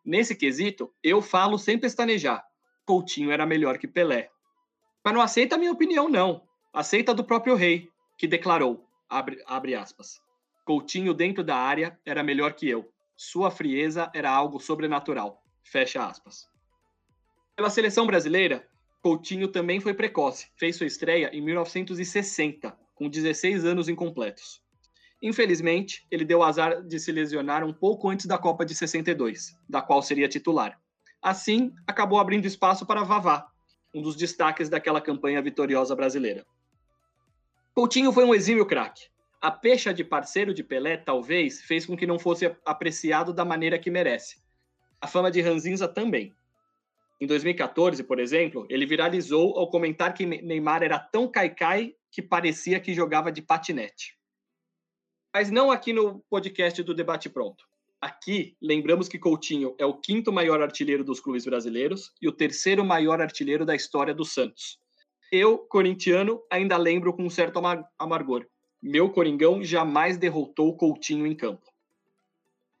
[0.02, 2.46] Nesse quesito, eu falo sem pestanejar.
[2.86, 4.30] Coutinho era melhor que Pelé.
[5.04, 6.40] Mas não aceita a minha opinião, não.
[6.72, 10.24] Aceita do próprio rei, que declarou, abre, abre aspas,
[10.66, 12.92] Coutinho dentro da área era melhor que eu.
[13.16, 15.40] Sua frieza era algo sobrenatural.
[15.62, 16.48] Fecha aspas.
[17.54, 18.66] Pela seleção brasileira,
[19.00, 20.48] Coutinho também foi precoce.
[20.56, 24.60] Fez sua estreia em 1960, com 16 anos incompletos.
[25.22, 29.80] Infelizmente, ele deu azar de se lesionar um pouco antes da Copa de 62, da
[29.80, 30.80] qual seria titular.
[31.22, 33.46] Assim, acabou abrindo espaço para Vavá,
[33.94, 36.44] um dos destaques daquela campanha vitoriosa brasileira.
[37.72, 39.04] Coutinho foi um exímio craque,
[39.46, 43.78] a pecha de parceiro de Pelé, talvez, fez com que não fosse apreciado da maneira
[43.78, 44.42] que merece.
[45.00, 46.34] A fama de Ranzinza também.
[47.20, 52.80] Em 2014, por exemplo, ele viralizou ao comentar que Neymar era tão caicai que parecia
[52.80, 54.18] que jogava de patinete.
[55.32, 57.64] Mas não aqui no podcast do Debate Pronto.
[58.00, 62.84] Aqui, lembramos que Coutinho é o quinto maior artilheiro dos clubes brasileiros e o terceiro
[62.84, 64.80] maior artilheiro da história do Santos.
[65.30, 67.60] Eu, corintiano, ainda lembro com um certo
[67.96, 68.44] amargor.
[68.86, 71.72] Meu Coringão jamais derrotou Coutinho em campo.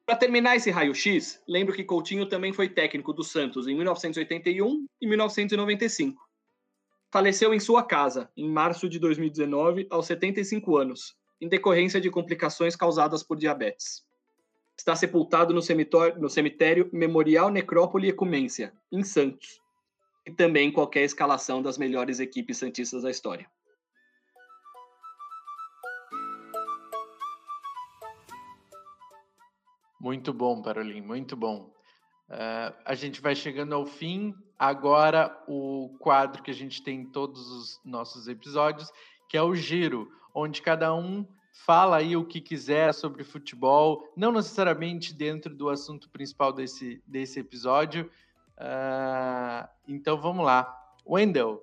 [0.06, 5.08] Para terminar esse raio-x, lembro que Coutinho também foi técnico do Santos em 1981 e
[5.08, 6.24] 1995.
[7.10, 12.76] Faleceu em sua casa, em março de 2019, aos 75 anos, em decorrência de complicações
[12.76, 14.04] causadas por diabetes.
[14.78, 19.60] Está sepultado no cemitério, no cemitério Memorial Necrópole Ecumência, em Santos,
[20.24, 23.50] e também qualquer escalação das melhores equipes santistas da história.
[29.98, 31.72] Muito bom, Parolim, muito bom.
[32.28, 34.34] Uh, a gente vai chegando ao fim.
[34.58, 38.90] Agora, o quadro que a gente tem em todos os nossos episódios,
[39.28, 41.26] que é o Giro, onde cada um
[41.64, 47.40] fala aí o que quiser sobre futebol, não necessariamente dentro do assunto principal desse, desse
[47.40, 48.10] episódio.
[48.58, 50.74] Uh, então vamos lá.
[51.06, 51.62] Wendell.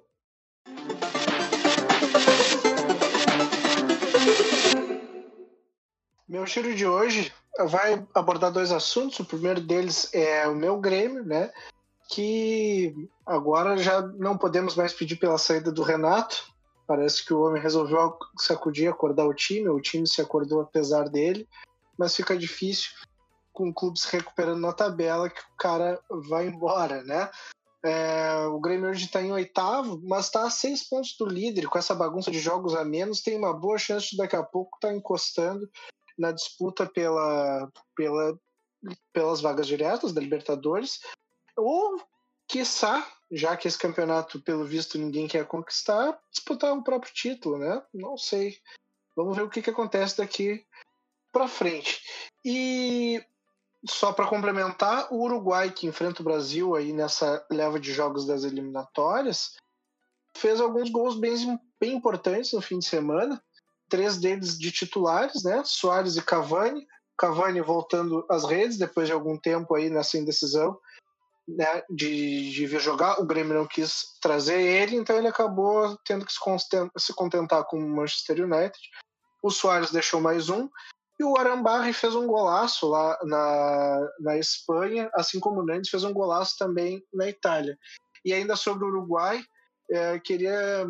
[6.27, 9.19] Meu giro de hoje vai abordar dois assuntos.
[9.19, 11.51] O primeiro deles é o meu Grêmio, né?
[12.09, 12.93] Que
[13.25, 16.51] agora já não podemos mais pedir pela saída do Renato.
[16.85, 19.69] Parece que o homem resolveu sacudir, acordar o time.
[19.69, 21.47] O time se acordou apesar dele,
[21.97, 22.91] mas fica difícil
[23.53, 27.29] com o clube se recuperando na tabela que o cara vai embora, né?
[27.85, 31.67] É, o Grêmio hoje está em oitavo, mas está a seis pontos do líder.
[31.67, 34.77] Com essa bagunça de jogos a menos, tem uma boa chance de daqui a pouco
[34.77, 35.69] estar tá encostando
[36.17, 38.39] na disputa pela, pela,
[39.11, 40.99] pelas vagas diretas da Libertadores.
[41.57, 42.01] Ou,
[42.47, 47.83] quiçá, já que esse campeonato, pelo visto, ninguém quer conquistar, disputar o próprio título, né?
[47.93, 48.57] Não sei.
[49.15, 50.65] Vamos ver o que, que acontece daqui
[51.31, 52.01] para frente.
[52.45, 53.23] E
[53.87, 58.43] só para complementar, o Uruguai que enfrenta o Brasil aí nessa leva de jogos das
[58.43, 59.55] eliminatórias
[60.35, 63.41] fez alguns gols bem, bem importantes no fim de semana.
[63.89, 65.61] Três deles de titulares, né?
[65.65, 66.85] Soares e Cavani.
[67.17, 70.77] Cavani voltando às redes depois de algum tempo aí nessa indecisão
[71.47, 73.19] né, de, de vir jogar.
[73.19, 77.89] O Grêmio não quis trazer ele, então ele acabou tendo que se contentar com o
[77.89, 78.77] Manchester United.
[79.41, 80.69] O Soares deixou mais um.
[81.19, 86.03] E o Arambarri fez um golaço lá na, na Espanha, assim como o Nantes fez
[86.03, 87.77] um golaço também na Itália.
[88.25, 89.43] E ainda sobre o Uruguai,
[89.91, 90.87] é, queria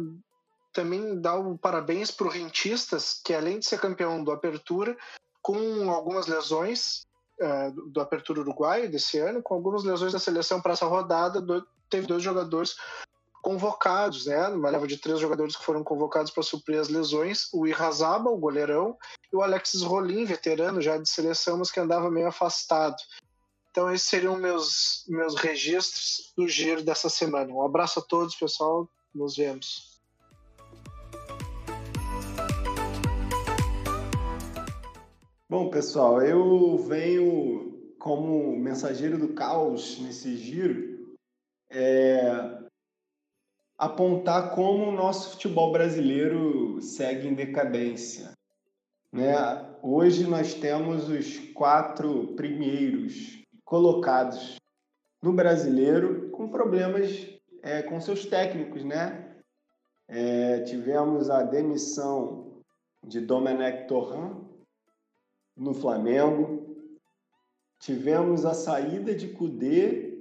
[0.74, 4.98] também dar um parabéns para o Rentistas, que além de ser campeão do Apertura,
[5.42, 7.06] com algumas lesões
[7.40, 11.40] é, do, do Apertura Uruguai desse ano, com algumas lesões da seleção para essa rodada,
[11.40, 12.76] do, teve dois jogadores
[13.42, 14.48] convocados, né?
[14.48, 18.38] Uma leva de três jogadores que foram convocados para suprir as lesões: o Irrazaba, o
[18.38, 18.98] goleirão,
[19.32, 22.96] e o Alexis Rolim, veterano já de seleção, mas que andava meio afastado.
[23.70, 27.52] Então, esses seriam meus, meus registros do giro dessa semana.
[27.52, 28.88] Um abraço a todos, pessoal.
[29.14, 29.93] Nos vemos.
[35.54, 41.16] Bom, pessoal, eu venho como mensageiro do caos nesse giro.
[41.70, 42.58] É,
[43.78, 48.32] apontar como o nosso futebol brasileiro segue em decadência.
[49.12, 49.32] Né?
[49.84, 54.56] Hoje nós temos os quatro primeiros colocados
[55.22, 57.30] no brasileiro com problemas
[57.62, 59.38] é, com seus técnicos, né?
[60.08, 62.64] É, tivemos a demissão
[63.06, 64.43] de Domenech Torrent
[65.56, 66.76] no Flamengo,
[67.80, 70.18] tivemos a saída de Cudê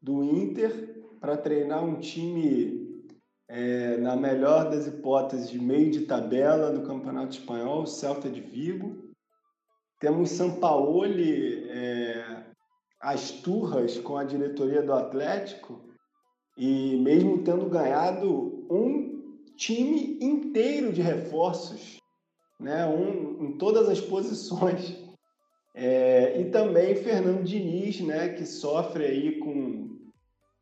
[0.00, 3.04] do Inter para treinar um time
[3.48, 9.04] é, na melhor das hipóteses, meio de tabela do Campeonato Espanhol, Celta de Vigo.
[10.00, 12.44] Temos Sampaoli é,
[13.00, 15.80] às turras com a diretoria do Atlético
[16.56, 21.98] e mesmo tendo ganhado um time inteiro de reforços,
[22.58, 25.04] né, um, em todas as posições.
[25.78, 29.86] É, e também Fernando Diniz, né, que sofre aí com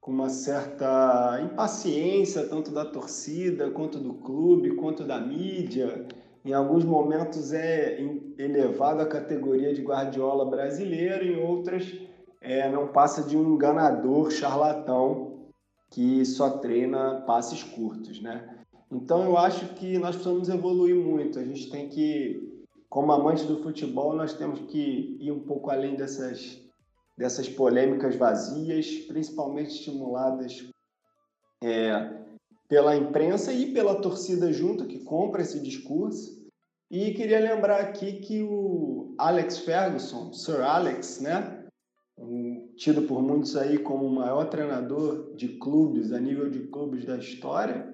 [0.05, 6.07] com uma certa impaciência, tanto da torcida, quanto do clube, quanto da mídia.
[6.45, 7.99] Em alguns momentos é
[8.37, 11.91] elevado à categoria de Guardiola brasileiro, em outras
[12.43, 15.49] é, não passa de um enganador charlatão
[15.91, 18.59] que só treina passes curtos, né?
[18.91, 21.39] Então eu acho que nós precisamos evoluir muito.
[21.39, 25.97] A gente tem que, como amantes do futebol, nós temos que ir um pouco além
[25.97, 26.63] dessas
[27.17, 30.69] dessas polêmicas vazias, principalmente estimuladas
[31.63, 32.13] é,
[32.69, 36.45] pela imprensa e pela torcida junto, que compra esse discurso.
[36.91, 41.65] E queria lembrar aqui que o Alex Ferguson, Sir Alex, né,
[42.77, 47.17] tido por muitos aí como o maior treinador de clubes, a nível de clubes da
[47.17, 47.94] história,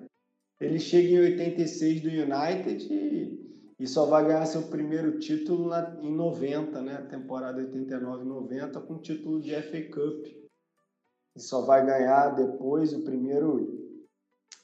[0.60, 3.40] ele chega em 86 do United e
[3.80, 6.98] e só vai ganhar seu primeiro título na, em 90, né?
[7.10, 10.26] Temporada 89-90, com título de FA Cup.
[11.34, 13.98] E só vai ganhar depois o primeiro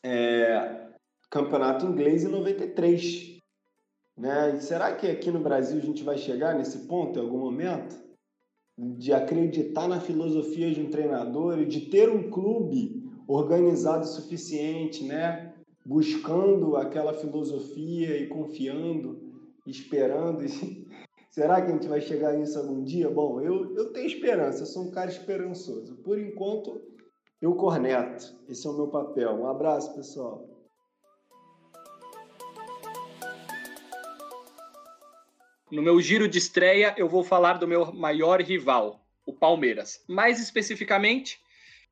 [0.05, 0.91] é,
[1.31, 3.39] campeonato inglês em 93.
[4.19, 4.57] Né?
[4.57, 7.97] E será que aqui no Brasil a gente vai chegar nesse ponto em algum momento?
[8.79, 15.03] De acreditar na filosofia de um treinador e de ter um clube organizado o suficiente,
[15.05, 15.46] né?
[15.87, 19.33] Buscando aquela filosofia e confiando,
[19.65, 20.45] esperando.
[20.45, 20.85] E...
[21.31, 23.09] Será que a gente vai chegar nisso algum dia?
[23.09, 25.97] Bom, eu, eu tenho esperança, eu sou um cara esperançoso.
[25.99, 26.83] Por enquanto,
[27.41, 28.37] eu corneto.
[28.49, 29.33] Esse é o meu papel.
[29.35, 30.49] Um abraço, pessoal.
[35.71, 40.03] No meu giro de estreia, eu vou falar do meu maior rival, o Palmeiras.
[40.09, 41.39] Mais especificamente,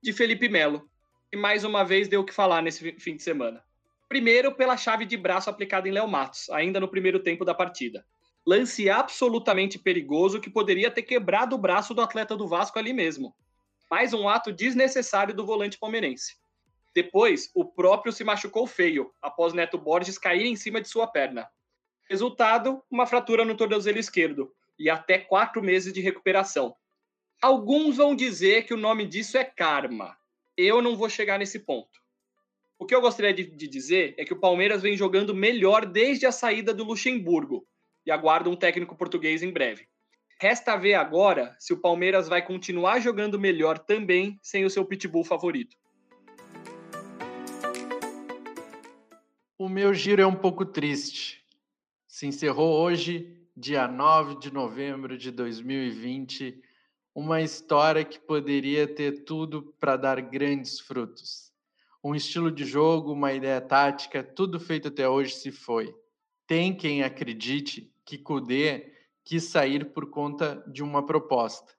[0.02, 0.88] de Felipe Melo,
[1.30, 3.62] que mais uma vez deu o que falar nesse fim de semana.
[4.08, 8.04] Primeiro, pela chave de braço aplicada em Léo Matos, ainda no primeiro tempo da partida.
[8.46, 13.34] Lance absolutamente perigoso que poderia ter quebrado o braço do atleta do Vasco ali mesmo.
[13.90, 16.36] Mais um ato desnecessário do volante palmeirense.
[16.94, 21.48] Depois, o próprio se machucou feio, após Neto Borges cair em cima de sua perna.
[22.08, 26.76] Resultado: uma fratura no tornozelo esquerdo e até quatro meses de recuperação.
[27.40, 30.16] Alguns vão dizer que o nome disso é karma.
[30.56, 32.03] Eu não vou chegar nesse ponto.
[32.76, 36.26] O que eu gostaria de, de, dizer é que o Palmeiras vem jogando melhor desde
[36.26, 37.66] a saída do Luxemburgo
[38.04, 39.86] e aguarda um técnico português em breve.
[40.40, 45.24] Resta ver agora se o Palmeiras vai continuar jogando melhor também sem o seu pitbull
[45.24, 45.76] favorito.
[49.56, 51.44] O meu giro é um pouco triste.
[52.08, 56.60] Se encerrou hoje, dia 9 de novembro de 2020,
[57.14, 61.53] uma história que poderia ter tudo para dar grandes frutos.
[62.06, 65.96] Um estilo de jogo, uma ideia tática, tudo feito até hoje se foi.
[66.46, 68.92] Tem quem acredite que Kudê
[69.24, 71.72] quis sair por conta de uma proposta.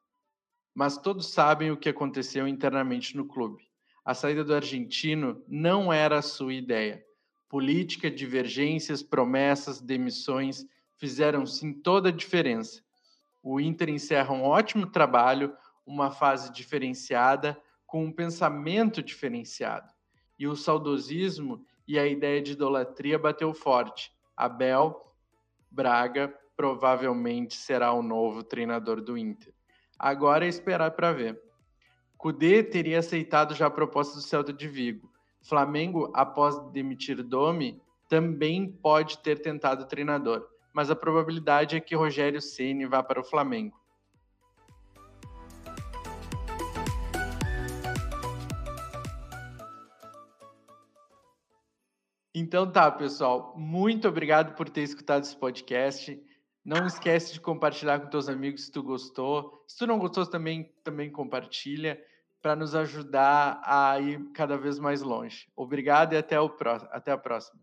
[0.73, 3.69] Mas todos sabem o que aconteceu internamente no clube.
[4.03, 7.05] A saída do argentino não era a sua ideia.
[7.47, 10.65] Política, divergências, promessas, demissões
[10.95, 12.83] fizeram sim toda a diferença.
[13.43, 15.55] O Inter encerra um ótimo trabalho,
[15.85, 17.55] uma fase diferenciada,
[17.85, 19.94] com um pensamento diferenciado.
[20.37, 24.11] E o saudosismo e a ideia de idolatria bateu forte.
[24.35, 25.13] Abel
[25.69, 29.53] Braga provavelmente será o novo treinador do Inter.
[29.99, 31.41] Agora é esperar para ver.
[32.17, 35.11] Cudê teria aceitado já a proposta do Celta de Vigo.
[35.43, 41.95] Flamengo, após demitir Domi, também pode ter tentado o treinador, mas a probabilidade é que
[41.95, 43.79] Rogério Ceni vá para o Flamengo.
[52.37, 53.53] Então tá, pessoal.
[53.55, 56.21] Muito obrigado por ter escutado esse podcast.
[56.65, 59.63] Não esquece de compartilhar com teus amigos se tu gostou.
[59.65, 61.97] Se tu não gostou, também, também compartilha
[62.41, 65.47] para nos ajudar a ir cada vez mais longe.
[65.55, 67.61] Obrigado e até, o pró até a próxima.